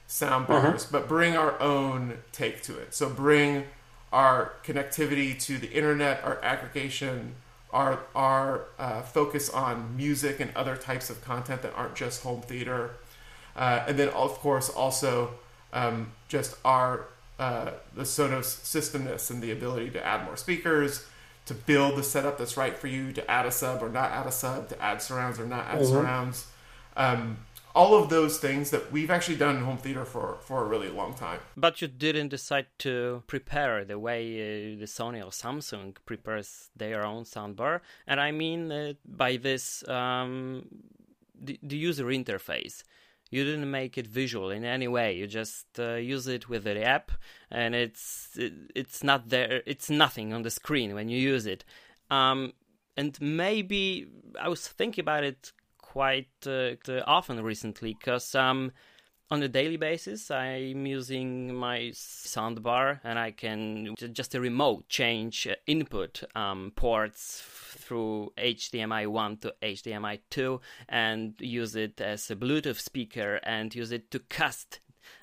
soundbars, 0.08 0.50
uh-huh. 0.50 0.86
but 0.92 1.08
bring 1.08 1.36
our 1.36 1.60
own 1.60 2.20
take 2.32 2.62
to 2.64 2.78
it. 2.78 2.94
So 2.94 3.10
bring 3.10 3.64
our 4.14 4.54
connectivity 4.64 5.38
to 5.42 5.58
the 5.58 5.70
internet, 5.72 6.24
our 6.24 6.42
aggregation, 6.44 7.34
our 7.72 8.00
our 8.16 8.66
uh, 8.78 9.02
focus 9.02 9.50
on 9.50 9.98
music 9.98 10.40
and 10.40 10.56
other 10.56 10.78
types 10.78 11.10
of 11.10 11.22
content 11.26 11.64
that 11.64 11.74
aren't 11.76 11.96
just 11.96 12.22
home 12.22 12.42
theater, 12.42 12.92
uh, 13.56 13.84
and 13.88 13.98
then 13.98 14.10
of 14.10 14.34
course 14.40 14.70
also 14.70 15.32
um, 15.74 16.12
just 16.28 16.56
our 16.64 17.08
uh, 17.40 17.72
the 17.96 18.04
Sonos 18.04 18.46
systemness 18.46 19.32
and 19.32 19.42
the 19.42 19.52
ability 19.52 19.90
to 19.90 20.06
add 20.06 20.24
more 20.26 20.38
speakers, 20.38 21.08
to 21.48 21.56
build 21.56 21.98
the 21.98 22.04
setup 22.04 22.38
that's 22.38 22.56
right 22.56 22.78
for 22.78 22.88
you, 22.88 23.12
to 23.12 23.30
add 23.30 23.48
a 23.48 23.52
sub 23.52 23.82
or 23.82 23.90
not 23.90 24.12
add 24.12 24.28
a 24.28 24.32
sub, 24.32 24.70
to 24.70 24.80
add 24.82 25.02
surrounds 25.02 25.40
or 25.40 25.48
not 25.48 25.66
add 25.66 25.80
mm-hmm. 25.80 25.92
surrounds. 25.92 26.48
Um, 26.96 27.38
all 27.76 27.96
of 27.96 28.10
those 28.10 28.38
things 28.38 28.70
that 28.72 28.92
we've 28.92 29.10
actually 29.10 29.38
done 29.38 29.58
in 29.58 29.64
home 29.64 29.78
theater 29.78 30.06
for, 30.06 30.38
for 30.42 30.64
a 30.64 30.68
really 30.68 30.90
long 30.90 31.14
time. 31.14 31.40
But 31.58 31.82
you 31.82 31.88
didn't 31.88 32.30
decide 32.30 32.68
to 32.80 33.24
prepare 33.28 33.84
the 33.84 33.98
way 33.98 34.34
uh, 34.34 34.80
the 34.80 34.86
Sony 34.86 35.24
or 35.24 35.32
Samsung 35.32 35.96
prepares 36.06 36.70
their 36.76 37.04
own 37.04 37.24
soundbar. 37.24 37.82
And 38.06 38.20
I 38.20 38.32
mean 38.32 38.72
uh, 38.72 38.94
by 39.06 39.38
this, 39.38 39.88
um, 39.88 40.68
the, 41.40 41.60
the, 41.64 41.78
user 41.78 42.06
interface. 42.06 42.84
You 43.30 43.44
didn't 43.44 43.72
make 43.72 43.98
it 43.98 44.06
visual 44.06 44.52
in 44.52 44.64
any 44.64 44.88
way. 44.88 45.16
You 45.18 45.26
just 45.26 45.66
uh, 45.80 45.96
use 45.96 46.28
it 46.28 46.50
with 46.50 46.66
the 46.66 46.84
app, 46.84 47.12
and 47.50 47.74
it's 47.74 48.30
it, 48.36 48.54
it's 48.76 49.04
not 49.04 49.30
there. 49.30 49.64
It's 49.66 49.90
nothing 49.90 50.34
on 50.34 50.44
the 50.44 50.52
screen 50.52 50.94
when 50.94 51.10
you 51.10 51.18
use 51.18 51.48
it. 51.48 51.66
Um, 52.12 52.54
and 52.96 53.20
maybe 53.20 54.06
I 54.40 54.50
was 54.50 54.68
thinking 54.68 55.02
about 55.02 55.24
it 55.24 55.52
quite 55.94 56.48
uh, 56.48 56.74
often 57.06 57.40
recently 57.44 57.94
because 57.94 58.34
um, 58.34 58.72
on 59.30 59.44
a 59.44 59.48
daily 59.48 59.78
basis 59.78 60.32
i'm 60.32 60.88
using 60.88 61.54
my 61.54 61.92
soundbar 61.94 63.00
and 63.04 63.20
i 63.20 63.30
can 63.30 63.94
just 64.12 64.34
a 64.34 64.42
remote 64.42 64.90
change 64.90 65.46
uh, 65.46 65.54
input 65.68 66.24
um, 66.36 66.72
ports 66.76 67.44
through 67.78 68.34
hdmi 68.40 69.06
1 69.06 69.38
to 69.38 69.54
hdmi 69.62 70.20
2 70.32 70.60
and 70.90 71.36
use 71.40 71.76
it 71.76 72.02
as 72.02 72.32
a 72.32 72.36
bluetooth 72.36 72.80
speaker 72.80 73.40
and 73.44 73.76
use 73.76 73.92
it 73.92 74.10
to 74.10 74.18
cast 74.18 74.80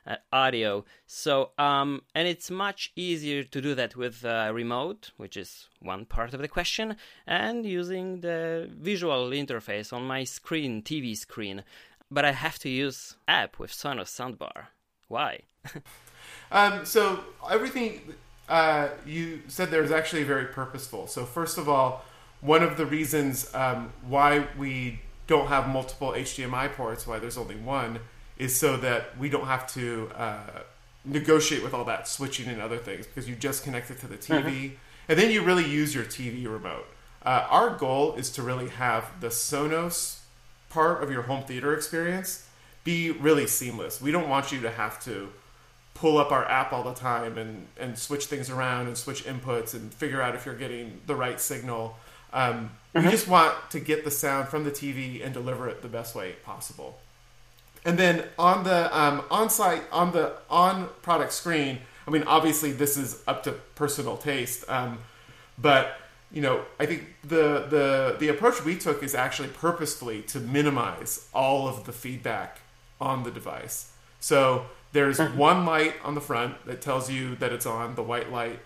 uh, 0.06 0.16
audio. 0.32 0.84
So, 1.06 1.50
um, 1.58 2.02
and 2.14 2.26
it's 2.26 2.50
much 2.50 2.92
easier 2.96 3.42
to 3.44 3.60
do 3.60 3.74
that 3.74 3.96
with 3.96 4.24
uh, 4.24 4.50
remote, 4.52 5.10
which 5.16 5.36
is 5.36 5.68
one 5.80 6.04
part 6.04 6.34
of 6.34 6.40
the 6.40 6.48
question, 6.48 6.96
and 7.26 7.64
using 7.64 8.20
the 8.20 8.70
visual 8.72 9.30
interface 9.30 9.92
on 9.92 10.06
my 10.06 10.24
screen, 10.24 10.82
TV 10.82 11.16
screen. 11.16 11.64
But 12.10 12.24
I 12.24 12.32
have 12.32 12.58
to 12.60 12.68
use 12.68 13.16
app 13.28 13.58
with 13.58 13.72
Sonos 13.72 14.08
Soundbar. 14.08 14.66
Why? 15.08 15.40
um, 16.52 16.84
so 16.84 17.24
everything 17.48 18.14
uh, 18.50 18.88
you 19.06 19.42
said 19.46 19.70
there 19.70 19.82
is 19.82 19.92
actually 19.92 20.24
very 20.24 20.46
purposeful. 20.46 21.06
So 21.06 21.24
first 21.24 21.56
of 21.56 21.68
all, 21.68 22.04
one 22.40 22.62
of 22.62 22.76
the 22.76 22.84
reasons 22.84 23.48
um, 23.54 23.92
why 24.06 24.46
we 24.58 25.00
don't 25.26 25.46
have 25.46 25.68
multiple 25.68 26.10
HDMI 26.10 26.72
ports, 26.72 27.06
why 27.06 27.20
there's 27.20 27.38
only 27.38 27.54
one, 27.54 28.00
is 28.40 28.58
so 28.58 28.78
that 28.78 29.16
we 29.18 29.28
don't 29.28 29.46
have 29.46 29.70
to 29.74 30.10
uh, 30.16 30.60
negotiate 31.04 31.62
with 31.62 31.74
all 31.74 31.84
that 31.84 32.08
switching 32.08 32.48
and 32.48 32.60
other 32.60 32.78
things 32.78 33.06
because 33.06 33.28
you 33.28 33.34
just 33.36 33.62
connect 33.62 33.90
it 33.90 34.00
to 34.00 34.06
the 34.06 34.16
TV 34.16 34.42
mm-hmm. 34.42 34.74
and 35.08 35.18
then 35.18 35.30
you 35.30 35.42
really 35.42 35.68
use 35.68 35.94
your 35.94 36.04
TV 36.04 36.50
remote. 36.50 36.86
Uh, 37.22 37.46
our 37.50 37.76
goal 37.76 38.14
is 38.14 38.30
to 38.30 38.42
really 38.42 38.70
have 38.70 39.20
the 39.20 39.26
Sonos 39.28 40.20
part 40.70 41.02
of 41.02 41.10
your 41.10 41.22
home 41.22 41.44
theater 41.44 41.74
experience 41.74 42.48
be 42.82 43.10
really 43.10 43.46
seamless. 43.46 44.00
We 44.00 44.10
don't 44.10 44.30
want 44.30 44.52
you 44.52 44.62
to 44.62 44.70
have 44.70 45.02
to 45.04 45.28
pull 45.92 46.16
up 46.16 46.32
our 46.32 46.48
app 46.48 46.72
all 46.72 46.82
the 46.82 46.94
time 46.94 47.36
and, 47.36 47.66
and 47.78 47.98
switch 47.98 48.24
things 48.24 48.48
around 48.48 48.86
and 48.86 48.96
switch 48.96 49.24
inputs 49.24 49.74
and 49.74 49.92
figure 49.92 50.22
out 50.22 50.34
if 50.34 50.46
you're 50.46 50.54
getting 50.54 51.02
the 51.06 51.14
right 51.14 51.38
signal. 51.38 51.98
Um, 52.32 52.70
mm-hmm. 52.94 53.04
We 53.04 53.10
just 53.10 53.28
want 53.28 53.54
to 53.72 53.80
get 53.80 54.04
the 54.04 54.10
sound 54.10 54.48
from 54.48 54.64
the 54.64 54.70
TV 54.70 55.22
and 55.22 55.34
deliver 55.34 55.68
it 55.68 55.82
the 55.82 55.88
best 55.88 56.14
way 56.14 56.36
possible. 56.42 56.98
And 57.84 57.98
then 57.98 58.24
on 58.38 58.64
the 58.64 58.98
um, 58.98 59.22
on-site 59.30 59.82
on 59.90 60.12
the 60.12 60.34
on 60.50 60.88
product 61.02 61.32
screen, 61.32 61.78
I 62.06 62.10
mean, 62.10 62.24
obviously 62.24 62.72
this 62.72 62.96
is 62.96 63.22
up 63.26 63.42
to 63.44 63.52
personal 63.74 64.16
taste, 64.16 64.68
um, 64.68 64.98
but 65.58 65.96
you 66.32 66.42
know, 66.42 66.64
I 66.78 66.86
think 66.86 67.06
the 67.22 67.66
the 67.68 68.16
the 68.18 68.28
approach 68.28 68.64
we 68.64 68.76
took 68.76 69.02
is 69.02 69.14
actually 69.14 69.48
purposefully 69.48 70.22
to 70.22 70.40
minimize 70.40 71.28
all 71.34 71.68
of 71.68 71.84
the 71.84 71.92
feedback 71.92 72.58
on 73.00 73.22
the 73.22 73.30
device. 73.30 73.92
So 74.20 74.66
there's 74.92 75.18
mm-hmm. 75.18 75.36
one 75.36 75.64
light 75.64 75.94
on 76.04 76.14
the 76.14 76.20
front 76.20 76.66
that 76.66 76.82
tells 76.82 77.10
you 77.10 77.36
that 77.36 77.52
it's 77.52 77.66
on, 77.66 77.94
the 77.94 78.02
white 78.02 78.30
light 78.30 78.60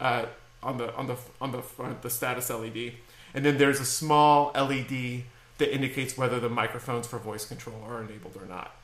uh, 0.00 0.26
on 0.62 0.76
the 0.76 0.94
on 0.94 1.06
the 1.06 1.16
on 1.40 1.52
the 1.52 1.62
front, 1.62 2.02
the 2.02 2.10
status 2.10 2.50
LED, 2.50 2.92
and 3.34 3.44
then 3.44 3.58
there's 3.58 3.80
a 3.80 3.84
small 3.84 4.52
LED 4.54 5.24
that 5.60 5.72
indicates 5.72 6.18
whether 6.18 6.40
the 6.40 6.48
microphones 6.48 7.06
for 7.06 7.18
voice 7.18 7.46
control 7.46 7.82
are 7.88 8.02
enabled 8.02 8.36
or 8.36 8.46
not. 8.46 8.74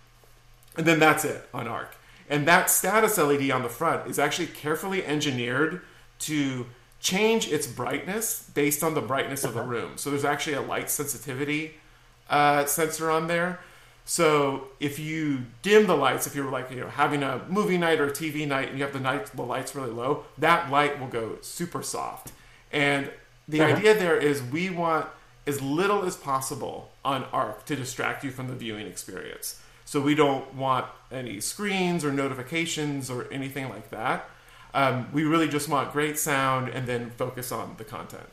And 0.76 0.86
then 0.86 0.98
that's 0.98 1.24
it 1.24 1.48
on 1.52 1.66
ARC. 1.66 1.96
And 2.28 2.46
that 2.46 2.70
status 2.70 3.18
LED 3.18 3.50
on 3.50 3.62
the 3.62 3.68
front 3.68 4.08
is 4.08 4.18
actually 4.18 4.48
carefully 4.48 5.04
engineered 5.04 5.82
to 6.20 6.66
change 7.00 7.48
its 7.48 7.66
brightness 7.66 8.50
based 8.54 8.82
on 8.82 8.94
the 8.94 9.00
brightness 9.00 9.44
of 9.44 9.54
the 9.54 9.62
room. 9.62 9.92
So 9.96 10.10
there's 10.10 10.24
actually 10.24 10.54
a 10.54 10.62
light 10.62 10.90
sensitivity 10.90 11.74
uh, 12.28 12.64
sensor 12.66 13.10
on 13.10 13.26
there. 13.26 13.60
So 14.04 14.68
if 14.78 14.98
you 14.98 15.46
dim 15.62 15.86
the 15.86 15.96
lights, 15.96 16.26
if 16.26 16.34
you're 16.34 16.50
like 16.50 16.70
you 16.70 16.80
know 16.80 16.88
having 16.88 17.22
a 17.22 17.44
movie 17.48 17.76
night 17.76 18.00
or 18.00 18.06
a 18.06 18.12
TV 18.12 18.46
night 18.46 18.68
and 18.68 18.78
you 18.78 18.84
have 18.84 18.92
the 18.92 19.00
night 19.00 19.26
the 19.26 19.42
lights 19.42 19.74
really 19.74 19.90
low, 19.90 20.24
that 20.38 20.70
light 20.70 21.00
will 21.00 21.08
go 21.08 21.38
super 21.40 21.82
soft. 21.82 22.32
And 22.72 23.10
the 23.48 23.60
uh-huh. 23.60 23.76
idea 23.76 23.94
there 23.94 24.16
is 24.16 24.42
we 24.42 24.70
want 24.70 25.08
as 25.46 25.62
little 25.62 26.04
as 26.04 26.16
possible 26.16 26.90
on 27.04 27.24
ARC 27.32 27.64
to 27.66 27.76
distract 27.76 28.24
you 28.24 28.30
from 28.30 28.48
the 28.48 28.54
viewing 28.54 28.86
experience. 28.86 29.60
So 29.84 30.00
we 30.00 30.14
don't 30.14 30.54
want 30.54 30.86
any 31.12 31.40
screens 31.40 32.04
or 32.04 32.12
notifications 32.12 33.08
or 33.08 33.32
anything 33.32 33.68
like 33.68 33.90
that. 33.90 34.28
Um, 34.74 35.08
we 35.12 35.22
really 35.24 35.48
just 35.48 35.68
want 35.68 35.92
great 35.92 36.18
sound 36.18 36.68
and 36.68 36.86
then 36.86 37.10
focus 37.10 37.52
on 37.52 37.76
the 37.78 37.84
content. 37.84 38.28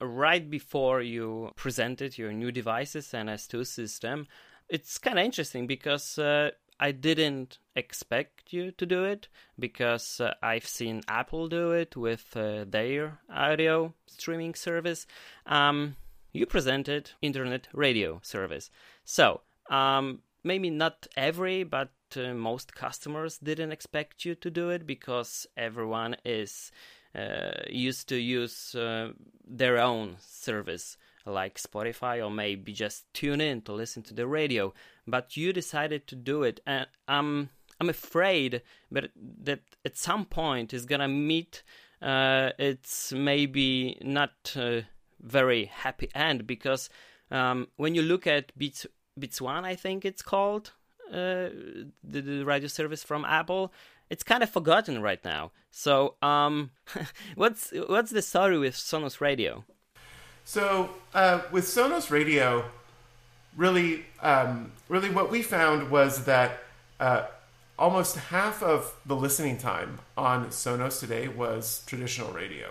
right 0.00 0.50
before 0.50 1.00
you 1.00 1.50
presented 1.56 2.18
your 2.18 2.32
new 2.32 2.50
devices 2.52 3.14
and 3.14 3.28
S2 3.28 3.66
system, 3.66 4.26
it's 4.68 4.98
kind 4.98 5.18
of 5.18 5.24
interesting 5.24 5.66
because 5.66 6.18
uh, 6.18 6.50
I 6.78 6.92
didn't 6.92 7.58
expect 7.74 8.52
you 8.52 8.70
to 8.72 8.86
do 8.86 9.04
it 9.04 9.28
because 9.58 10.20
uh, 10.20 10.34
I've 10.42 10.66
seen 10.66 11.02
Apple 11.08 11.48
do 11.48 11.72
it 11.72 11.96
with 11.96 12.36
uh, 12.36 12.64
their 12.68 13.20
audio 13.30 13.94
streaming 14.06 14.54
service. 14.54 15.06
Um, 15.46 15.96
you 16.36 16.46
presented 16.46 17.10
internet 17.22 17.68
radio 17.72 18.20
service. 18.22 18.70
So, 19.04 19.40
um, 19.70 20.20
maybe 20.44 20.70
not 20.70 21.06
every, 21.16 21.64
but 21.64 21.90
uh, 22.16 22.34
most 22.34 22.74
customers 22.74 23.38
didn't 23.38 23.72
expect 23.72 24.24
you 24.24 24.34
to 24.36 24.50
do 24.50 24.70
it 24.70 24.86
because 24.86 25.46
everyone 25.56 26.16
is 26.24 26.70
uh, 27.14 27.62
used 27.68 28.08
to 28.08 28.16
use 28.16 28.74
uh, 28.74 29.12
their 29.46 29.78
own 29.78 30.16
service 30.20 30.96
like 31.24 31.58
Spotify 31.58 32.24
or 32.24 32.30
maybe 32.30 32.72
just 32.72 33.12
tune 33.12 33.40
in 33.40 33.62
to 33.62 33.72
listen 33.72 34.02
to 34.04 34.14
the 34.14 34.26
radio. 34.26 34.72
But 35.06 35.36
you 35.36 35.52
decided 35.52 36.06
to 36.08 36.14
do 36.14 36.42
it, 36.44 36.60
and 36.66 36.86
I'm 37.08 37.50
I'm 37.80 37.88
afraid 37.88 38.62
that 38.92 39.10
that 39.42 39.60
at 39.84 39.96
some 39.96 40.24
point 40.24 40.72
is 40.72 40.86
gonna 40.86 41.08
meet 41.08 41.62
uh, 42.02 42.50
it's 42.58 43.12
maybe 43.12 43.98
not 44.02 44.54
uh, 44.54 44.82
very 45.20 45.66
happy 45.66 46.08
end 46.14 46.46
because 46.46 46.88
um, 47.30 47.68
when 47.76 47.94
you 47.94 48.02
look 48.02 48.26
at 48.26 48.52
Beats 48.56 48.86
One, 49.40 49.64
I 49.64 49.74
think 49.74 50.04
it's 50.04 50.22
called 50.22 50.72
uh, 51.10 51.50
the, 52.02 52.20
the 52.20 52.44
radio 52.44 52.68
service 52.68 53.02
from 53.02 53.24
Apple. 53.24 53.72
It's 54.08 54.22
kind 54.22 54.42
of 54.42 54.50
forgotten 54.50 55.02
right 55.02 55.24
now. 55.24 55.50
So, 55.70 56.14
um, 56.22 56.70
what's 57.34 57.72
what's 57.88 58.12
the 58.12 58.22
story 58.22 58.58
with 58.58 58.74
Sonos 58.74 59.20
Radio? 59.20 59.64
So 60.44 60.90
uh, 61.12 61.40
with 61.50 61.64
Sonos 61.64 62.08
Radio, 62.08 62.66
really, 63.56 64.06
um, 64.22 64.70
really, 64.88 65.10
what 65.10 65.28
we 65.28 65.42
found 65.42 65.90
was 65.90 66.24
that 66.26 66.60
uh, 67.00 67.24
almost 67.76 68.16
half 68.16 68.62
of 68.62 68.94
the 69.04 69.16
listening 69.16 69.58
time 69.58 69.98
on 70.16 70.46
Sonos 70.50 71.00
today 71.00 71.26
was 71.26 71.82
traditional 71.86 72.32
radio, 72.32 72.68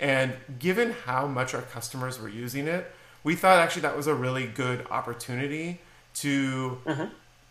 and 0.00 0.32
given 0.58 0.92
how 1.04 1.26
much 1.26 1.54
our 1.54 1.62
customers 1.62 2.18
were 2.18 2.28
using 2.28 2.66
it, 2.66 2.90
we 3.22 3.36
thought 3.36 3.58
actually 3.58 3.82
that 3.82 3.96
was 3.96 4.06
a 4.06 4.14
really 4.14 4.46
good 4.46 4.86
opportunity 4.90 5.80
to 6.14 6.78
mm-hmm. 6.86 7.04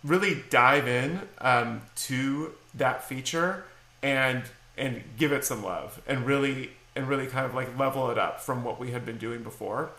really 0.04 0.44
dive 0.50 0.88
in 0.88 1.22
um, 1.38 1.82
to 1.96 2.54
that 2.74 3.08
feature 3.08 3.64
and 4.02 4.44
and 4.78 5.04
give 5.18 5.32
it 5.32 5.46
some 5.46 5.64
love 5.64 6.02
and 6.08 6.26
really 6.26 6.72
and 6.96 7.08
really 7.08 7.28
kind 7.28 7.46
of 7.46 7.54
like 7.54 7.78
level 7.78 8.10
it 8.10 8.18
up 8.18 8.42
from 8.42 8.64
what 8.64 8.80
we 8.80 8.92
had 8.92 9.06
been 9.06 9.18
doing 9.18 9.44
before. 9.44 9.92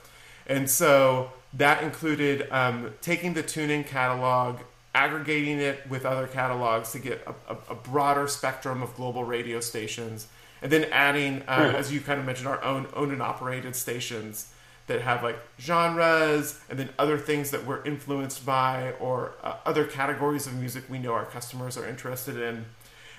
And 0.46 0.68
so 0.68 1.30
that 1.54 1.82
included 1.82 2.48
um, 2.50 2.92
taking 3.00 3.34
the 3.34 3.42
TuneIn 3.42 3.86
catalog, 3.86 4.58
aggregating 4.94 5.58
it 5.58 5.88
with 5.88 6.04
other 6.04 6.26
catalogs 6.26 6.90
to 6.92 6.98
get 6.98 7.22
a, 7.26 7.54
a, 7.54 7.58
a 7.70 7.74
broader 7.76 8.26
spectrum 8.26 8.82
of 8.82 8.94
global 8.96 9.22
radio 9.22 9.60
stations, 9.60 10.26
and 10.62 10.70
then 10.70 10.84
adding, 10.92 11.42
uh, 11.48 11.58
mm-hmm. 11.58 11.76
as 11.76 11.92
you 11.92 12.00
kind 12.00 12.20
of 12.20 12.26
mentioned, 12.26 12.48
our 12.48 12.62
own 12.62 12.86
owned 12.94 13.12
and 13.12 13.22
operated 13.22 13.74
stations 13.76 14.52
that 14.86 15.02
have 15.02 15.22
like 15.22 15.38
genres 15.60 16.60
and 16.68 16.78
then 16.78 16.88
other 16.98 17.16
things 17.16 17.52
that 17.52 17.64
we're 17.64 17.82
influenced 17.84 18.44
by 18.44 18.92
or 18.98 19.32
uh, 19.44 19.54
other 19.64 19.84
categories 19.84 20.48
of 20.48 20.54
music 20.54 20.82
we 20.88 20.98
know 20.98 21.12
our 21.12 21.26
customers 21.26 21.78
are 21.78 21.86
interested 21.86 22.36
in. 22.36 22.64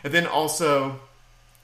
And 0.03 0.13
then 0.13 0.27
also 0.27 0.99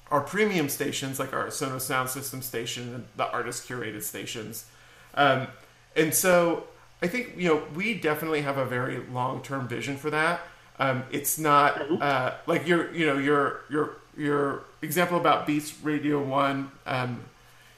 our 0.09 0.21
premium 0.21 0.69
stations, 0.69 1.19
like 1.19 1.33
our 1.33 1.47
Sonos 1.47 1.81
Sound 1.81 2.09
System 2.09 2.41
station 2.41 2.93
and 2.93 3.05
the 3.17 3.29
artist 3.29 3.67
curated 3.67 4.01
stations. 4.01 4.65
Um, 5.13 5.47
and 5.95 6.13
so 6.13 6.67
I 7.01 7.07
think, 7.07 7.33
you 7.35 7.49
know, 7.49 7.63
we 7.75 7.93
definitely 7.93 8.41
have 8.41 8.57
a 8.57 8.65
very 8.65 8.99
long 9.07 9.41
term 9.41 9.67
vision 9.67 9.97
for 9.97 10.09
that. 10.11 10.41
Um, 10.79 11.03
it's 11.11 11.37
not 11.37 11.75
mm-hmm. 11.75 11.97
uh, 11.99 12.31
like 12.45 12.67
your, 12.67 12.93
you 12.93 13.05
know, 13.05 13.17
your, 13.17 13.61
your, 13.69 13.97
your 14.17 14.63
example 14.81 15.17
about 15.17 15.45
Beats 15.45 15.73
Radio 15.83 16.21
One. 16.21 16.71
Um, 16.85 17.23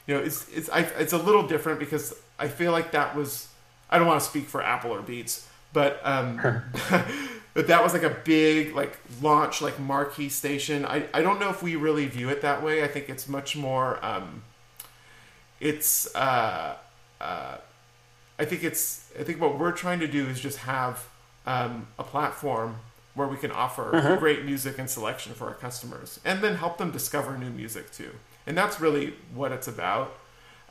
you 0.06 0.14
know, 0.14 0.20
it's 0.20 0.48
it's 0.48 0.68
I, 0.70 0.80
it's 0.98 1.12
a 1.12 1.18
little 1.18 1.46
different 1.46 1.78
because 1.78 2.14
I 2.38 2.48
feel 2.48 2.72
like 2.72 2.92
that 2.92 3.14
was 3.14 3.48
I 3.88 3.98
don't 3.98 4.06
want 4.06 4.20
to 4.20 4.26
speak 4.26 4.46
for 4.46 4.62
Apple 4.62 4.92
or 4.92 5.02
Beats, 5.02 5.48
but 5.72 6.00
um, 6.04 6.40
but 7.54 7.66
that 7.66 7.82
was 7.82 7.92
like 7.92 8.02
a 8.02 8.16
big 8.24 8.74
like 8.74 8.98
launch 9.20 9.60
like 9.60 9.78
marquee 9.78 10.28
station 10.28 10.84
i, 10.84 11.04
I 11.12 11.22
don't 11.22 11.40
know 11.40 11.50
if 11.50 11.62
we 11.62 11.76
really 11.76 12.06
view 12.06 12.28
it 12.28 12.42
that 12.42 12.62
way 12.62 12.82
i 12.82 12.88
think 12.88 13.08
it's 13.08 13.28
much 13.28 13.56
more 13.56 14.04
um, 14.04 14.42
it's 15.58 16.14
uh, 16.14 16.76
uh, 17.20 17.56
i 18.38 18.44
think 18.44 18.64
it's 18.64 19.10
i 19.18 19.22
think 19.22 19.40
what 19.40 19.58
we're 19.58 19.72
trying 19.72 20.00
to 20.00 20.08
do 20.08 20.26
is 20.26 20.40
just 20.40 20.58
have 20.58 21.06
um, 21.46 21.88
a 21.98 22.04
platform 22.04 22.76
where 23.14 23.28
we 23.28 23.36
can 23.36 23.50
offer 23.50 23.94
uh-huh. 23.94 24.16
great 24.16 24.44
music 24.44 24.78
and 24.78 24.88
selection 24.88 25.32
for 25.32 25.48
our 25.48 25.54
customers 25.54 26.20
and 26.24 26.42
then 26.42 26.56
help 26.56 26.78
them 26.78 26.90
discover 26.90 27.36
new 27.36 27.50
music 27.50 27.92
too 27.92 28.10
and 28.46 28.56
that's 28.56 28.80
really 28.80 29.14
what 29.34 29.52
it's 29.52 29.68
about 29.68 30.16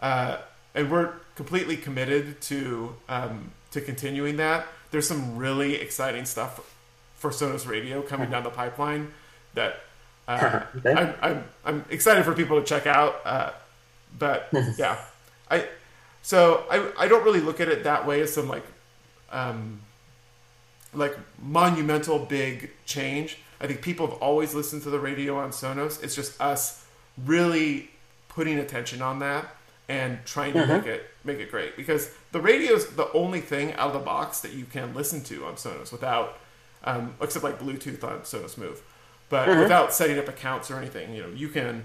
uh, 0.01 0.37
and 0.73 0.89
we're 0.89 1.13
completely 1.35 1.75
committed 1.75 2.39
to 2.41 2.95
um, 3.07 3.51
to 3.71 3.81
continuing 3.81 4.37
that 4.37 4.65
there's 4.91 5.07
some 5.07 5.37
really 5.37 5.75
exciting 5.75 6.25
stuff 6.25 6.75
for 7.15 7.31
Sonos 7.31 7.67
Radio 7.67 8.01
coming 8.01 8.29
down 8.29 8.43
the 8.43 8.49
pipeline 8.49 9.11
that 9.53 9.81
uh, 10.27 10.61
okay. 10.77 10.93
I'm, 10.93 11.13
I'm, 11.21 11.43
I'm 11.65 11.85
excited 11.89 12.23
for 12.23 12.33
people 12.33 12.59
to 12.59 12.65
check 12.65 12.87
out. 12.87 13.19
Uh, 13.25 13.51
but 14.17 14.49
yeah, 14.77 14.97
I 15.51 15.67
so 16.21 16.63
I 16.69 16.91
I 16.97 17.07
don't 17.07 17.23
really 17.23 17.41
look 17.41 17.59
at 17.59 17.67
it 17.67 17.83
that 17.83 18.07
way 18.07 18.21
as 18.21 18.33
some 18.33 18.47
like 18.47 18.65
um, 19.31 19.81
like 20.93 21.15
monumental 21.41 22.19
big 22.19 22.71
change. 22.85 23.37
I 23.61 23.67
think 23.67 23.81
people 23.81 24.07
have 24.07 24.17
always 24.19 24.53
listened 24.53 24.83
to 24.83 24.89
the 24.89 24.99
radio 24.99 25.37
on 25.37 25.51
Sonos. 25.51 26.01
It's 26.03 26.15
just 26.15 26.39
us 26.41 26.85
really 27.25 27.91
putting 28.29 28.57
attention 28.57 29.01
on 29.01 29.19
that 29.19 29.55
and 29.87 30.19
trying 30.25 30.53
to 30.53 30.59
mm-hmm. 30.59 30.71
make 30.71 30.85
it 30.85 31.09
make 31.23 31.39
it 31.39 31.51
great 31.51 31.75
because 31.75 32.11
the 32.31 32.39
radio 32.39 32.73
is 32.73 32.87
the 32.91 33.11
only 33.11 33.41
thing 33.41 33.73
out 33.73 33.87
of 33.87 33.93
the 33.93 33.99
box 33.99 34.39
that 34.41 34.53
you 34.53 34.63
can 34.63 34.93
listen 34.93 35.21
to 35.23 35.45
on 35.45 35.55
Sonos 35.55 35.91
without 35.91 36.37
um, 36.83 37.15
except 37.21 37.43
like 37.43 37.59
Bluetooth 37.59 38.03
on 38.03 38.19
Sonos 38.19 38.57
Move, 38.57 38.81
but 39.29 39.47
mm-hmm. 39.47 39.59
without 39.59 39.93
setting 39.93 40.17
up 40.17 40.27
accounts 40.27 40.71
or 40.71 40.77
anything. 40.77 41.13
You 41.13 41.23
know, 41.23 41.29
you 41.29 41.49
can 41.49 41.83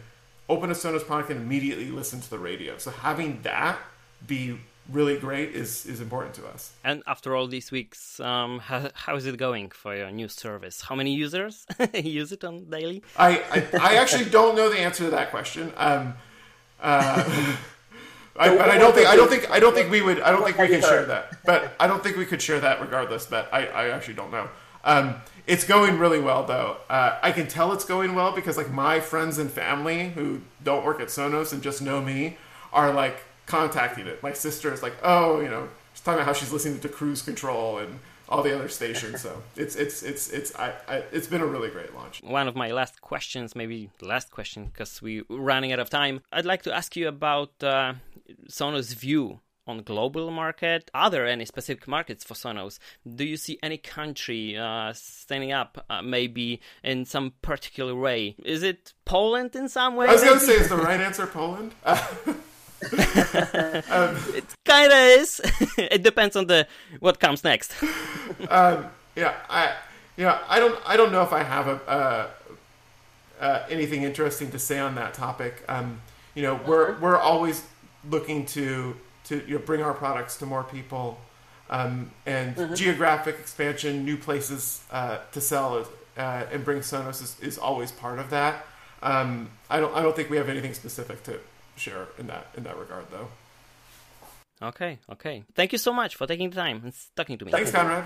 open 0.49 0.71
a 0.71 0.75
Sonos 0.75 1.05
product 1.05 1.31
and 1.31 1.41
immediately 1.41 1.91
listen 1.91 2.21
to 2.21 2.31
the 2.31 2.39
radio. 2.39 2.79
So 2.79 2.91
having 2.91 3.43
that 3.43 3.79
be 4.27 4.61
really 4.93 5.17
great 5.17 5.51
is 5.51 5.87
is 5.87 6.01
important 6.01 6.35
to 6.35 6.47
us. 6.47 6.73
And 6.85 7.03
after 7.07 7.35
all 7.35 7.47
these 7.47 7.71
weeks, 7.71 8.21
um, 8.21 8.59
how, 8.59 8.91
how 8.95 9.17
is 9.17 9.27
it 9.27 9.37
going 9.37 9.71
for 9.71 9.97
your 9.97 10.11
new 10.11 10.29
service? 10.29 10.83
How 10.83 10.95
many 10.95 11.15
users 11.15 11.67
use 11.95 12.33
it 12.33 12.45
on 12.45 12.65
daily? 12.71 13.03
I, 13.17 13.43
I, 13.51 13.67
I 13.81 13.95
actually 13.97 14.27
don't 14.31 14.57
know 14.57 14.69
the 14.69 14.79
answer 14.79 15.05
to 15.05 15.11
that 15.11 15.31
question. 15.31 15.73
Um, 15.77 16.15
uh, 16.81 17.57
I, 18.37 18.49
but 18.57 18.69
I 18.69 18.79
don't 18.79 18.95
think 18.95 19.09
I 19.09 19.17
don't 19.17 19.31
think 19.31 19.51
I 19.51 19.61
don't 19.61 19.75
think 19.75 19.91
we 19.91 20.03
would 20.03 20.21
I 20.21 20.31
don't 20.33 20.45
think 20.45 20.59
we 20.59 20.69
can 20.69 20.83
share 20.83 21.05
that. 21.07 21.45
But 21.45 21.75
I 21.79 21.87
don't 21.87 22.03
think 22.03 22.17
we 22.17 22.27
could 22.27 22.43
share 22.43 22.61
that 22.61 22.81
regardless. 22.81 23.27
But 23.27 23.49
I, 23.53 23.67
I 23.67 23.89
actually 23.91 24.15
don't 24.15 24.33
know. 24.33 24.49
Um, 24.83 25.17
it's 25.47 25.65
going 25.65 25.99
really 25.99 26.21
well 26.21 26.45
though. 26.45 26.79
Uh, 26.91 27.19
I 27.23 27.33
can 27.33 27.47
tell 27.47 27.73
it's 27.73 27.85
going 27.85 28.15
well 28.15 28.33
because 28.33 28.57
like 28.57 28.71
my 28.71 29.01
friends 29.01 29.39
and 29.39 29.51
family 29.51 30.11
who 30.11 30.41
don't 30.63 30.85
work 30.85 31.01
at 31.01 31.09
Sonos 31.09 31.53
and 31.53 31.63
just 31.63 31.81
know 31.81 32.01
me 32.03 32.37
are 32.73 32.93
like 32.93 33.24
contacting 33.47 34.07
it. 34.07 34.23
My 34.23 34.33
sister 34.33 34.73
is 34.73 34.83
like, 34.83 34.95
oh, 35.03 35.41
you 35.41 35.49
know, 35.49 35.69
she's 35.93 36.01
talking 36.01 36.19
about 36.19 36.27
how 36.27 36.33
she's 36.33 36.53
listening 36.53 36.81
to 36.81 36.89
Cruise 36.89 37.23
Control 37.23 37.79
and 37.79 37.99
all 38.29 38.43
the 38.43 38.55
other 38.55 38.69
stations. 38.69 39.21
So 39.21 39.43
it's 39.57 39.77
it's 39.77 40.03
it's 40.03 40.31
it's 40.31 40.55
I, 40.57 40.73
I, 40.89 40.97
it's 41.13 41.27
been 41.27 41.41
a 41.41 41.47
really 41.47 41.71
great 41.71 41.95
launch. 41.95 42.23
One 42.23 42.49
of 42.49 42.57
my 42.57 42.71
last 42.73 43.01
questions, 43.01 43.55
maybe 43.55 43.91
the 43.99 44.07
last 44.07 44.31
question, 44.31 44.67
because 44.67 45.03
we're 45.03 45.25
running 45.29 45.73
out 45.73 45.81
of 45.81 45.91
time. 45.91 46.23
I'd 46.33 46.47
like 46.47 46.63
to 46.63 46.75
ask 46.75 46.97
you 46.97 47.09
about 47.09 47.63
uh, 47.63 47.95
Sonos 48.49 48.95
View 48.95 49.41
on 49.67 49.83
global 49.83 50.31
market? 50.31 50.91
Are 50.95 51.11
there 51.11 51.27
any 51.27 51.45
specific 51.45 51.89
markets 51.89 52.25
for 52.25 52.35
Sonos? 52.35 52.79
Do 53.07 53.25
you 53.25 53.37
see 53.37 53.59
any 53.63 53.79
country 53.79 54.57
uh, 54.57 54.93
standing 54.93 55.53
up, 55.53 55.85
uh, 55.89 56.03
maybe 56.03 56.61
in 56.83 57.05
some 57.05 57.33
particular 57.43 57.95
way? 57.95 58.37
Is 58.45 58.63
it 58.63 58.93
Poland 59.05 59.57
in 59.57 59.69
some 59.69 59.97
way? 59.97 60.07
I 60.07 60.13
was 60.13 60.25
going 60.25 60.39
to 60.39 60.45
say, 60.45 60.55
is 60.55 60.69
the 60.69 60.77
right 60.89 61.01
answer 61.01 61.27
Poland? 61.27 61.75
um, 63.91 64.17
it 64.35 64.45
kind 64.65 64.93
of 64.93 64.99
is. 64.99 65.41
it 65.79 66.03
depends 66.03 66.37
on 66.37 66.47
the 66.47 66.67
what 67.01 67.21
comes 67.21 67.45
next. 67.45 67.75
um, 68.49 68.87
yeah, 69.17 69.35
I 69.49 69.75
yeah 70.17 70.39
I 70.49 70.59
don't 70.61 70.79
I 70.87 70.97
don't 70.97 71.13
know 71.13 71.23
if 71.23 71.33
I 71.33 71.43
have 71.43 71.69
a. 71.69 71.81
Uh, 71.89 72.27
uh, 73.41 73.67
anything 73.69 74.05
interesting 74.05 74.51
to 74.53 74.59
say 74.59 74.79
on 74.79 74.95
that 74.95 75.13
topic? 75.13 75.65
Um, 75.69 76.01
you 76.35 76.43
know, 76.43 76.59
we're 76.67 76.99
we're 76.99 77.19
always 77.19 77.65
looking 78.09 78.47
to 78.47 78.97
to 79.25 79.43
you 79.47 79.55
know, 79.55 79.59
bring 79.59 79.83
our 79.83 79.95
products 79.95 80.37
to 80.39 80.47
more 80.47 80.65
people, 80.65 81.19
um, 81.71 82.11
and 82.27 82.57
mm-hmm. 82.57 82.75
geographic 82.75 83.37
expansion, 83.39 84.05
new 84.05 84.17
places 84.17 84.83
uh, 84.91 85.19
to 85.33 85.41
sell, 85.41 85.87
uh, 86.17 86.45
and 86.53 86.65
bring 86.65 86.81
Sonos 86.81 87.23
is, 87.23 87.37
is, 87.41 87.59
always 87.59 87.91
part 87.91 88.19
of 88.19 88.31
that. 88.31 88.67
Um, 89.03 89.51
I 89.69 89.81
don't 89.81 89.95
I 89.95 90.03
don't 90.03 90.15
think 90.15 90.31
we 90.31 90.37
have 90.37 90.49
anything 90.49 90.75
specific 90.75 91.23
to 91.25 91.39
share 91.77 92.09
in 92.19 92.27
that 92.27 92.49
in 92.57 92.65
that 92.65 92.77
regard, 92.77 93.07
though. 93.11 93.29
Okay, 94.63 94.99
okay. 95.11 95.45
Thank 95.55 95.73
you 95.73 95.79
so 95.79 95.93
much 95.93 96.17
for 96.17 96.27
taking 96.27 96.51
the 96.51 96.57
time 96.57 96.81
and 96.85 96.95
talking 97.17 97.39
to 97.39 97.45
me. 97.45 97.51
Thanks, 97.51 97.71
Konrad. 97.71 98.05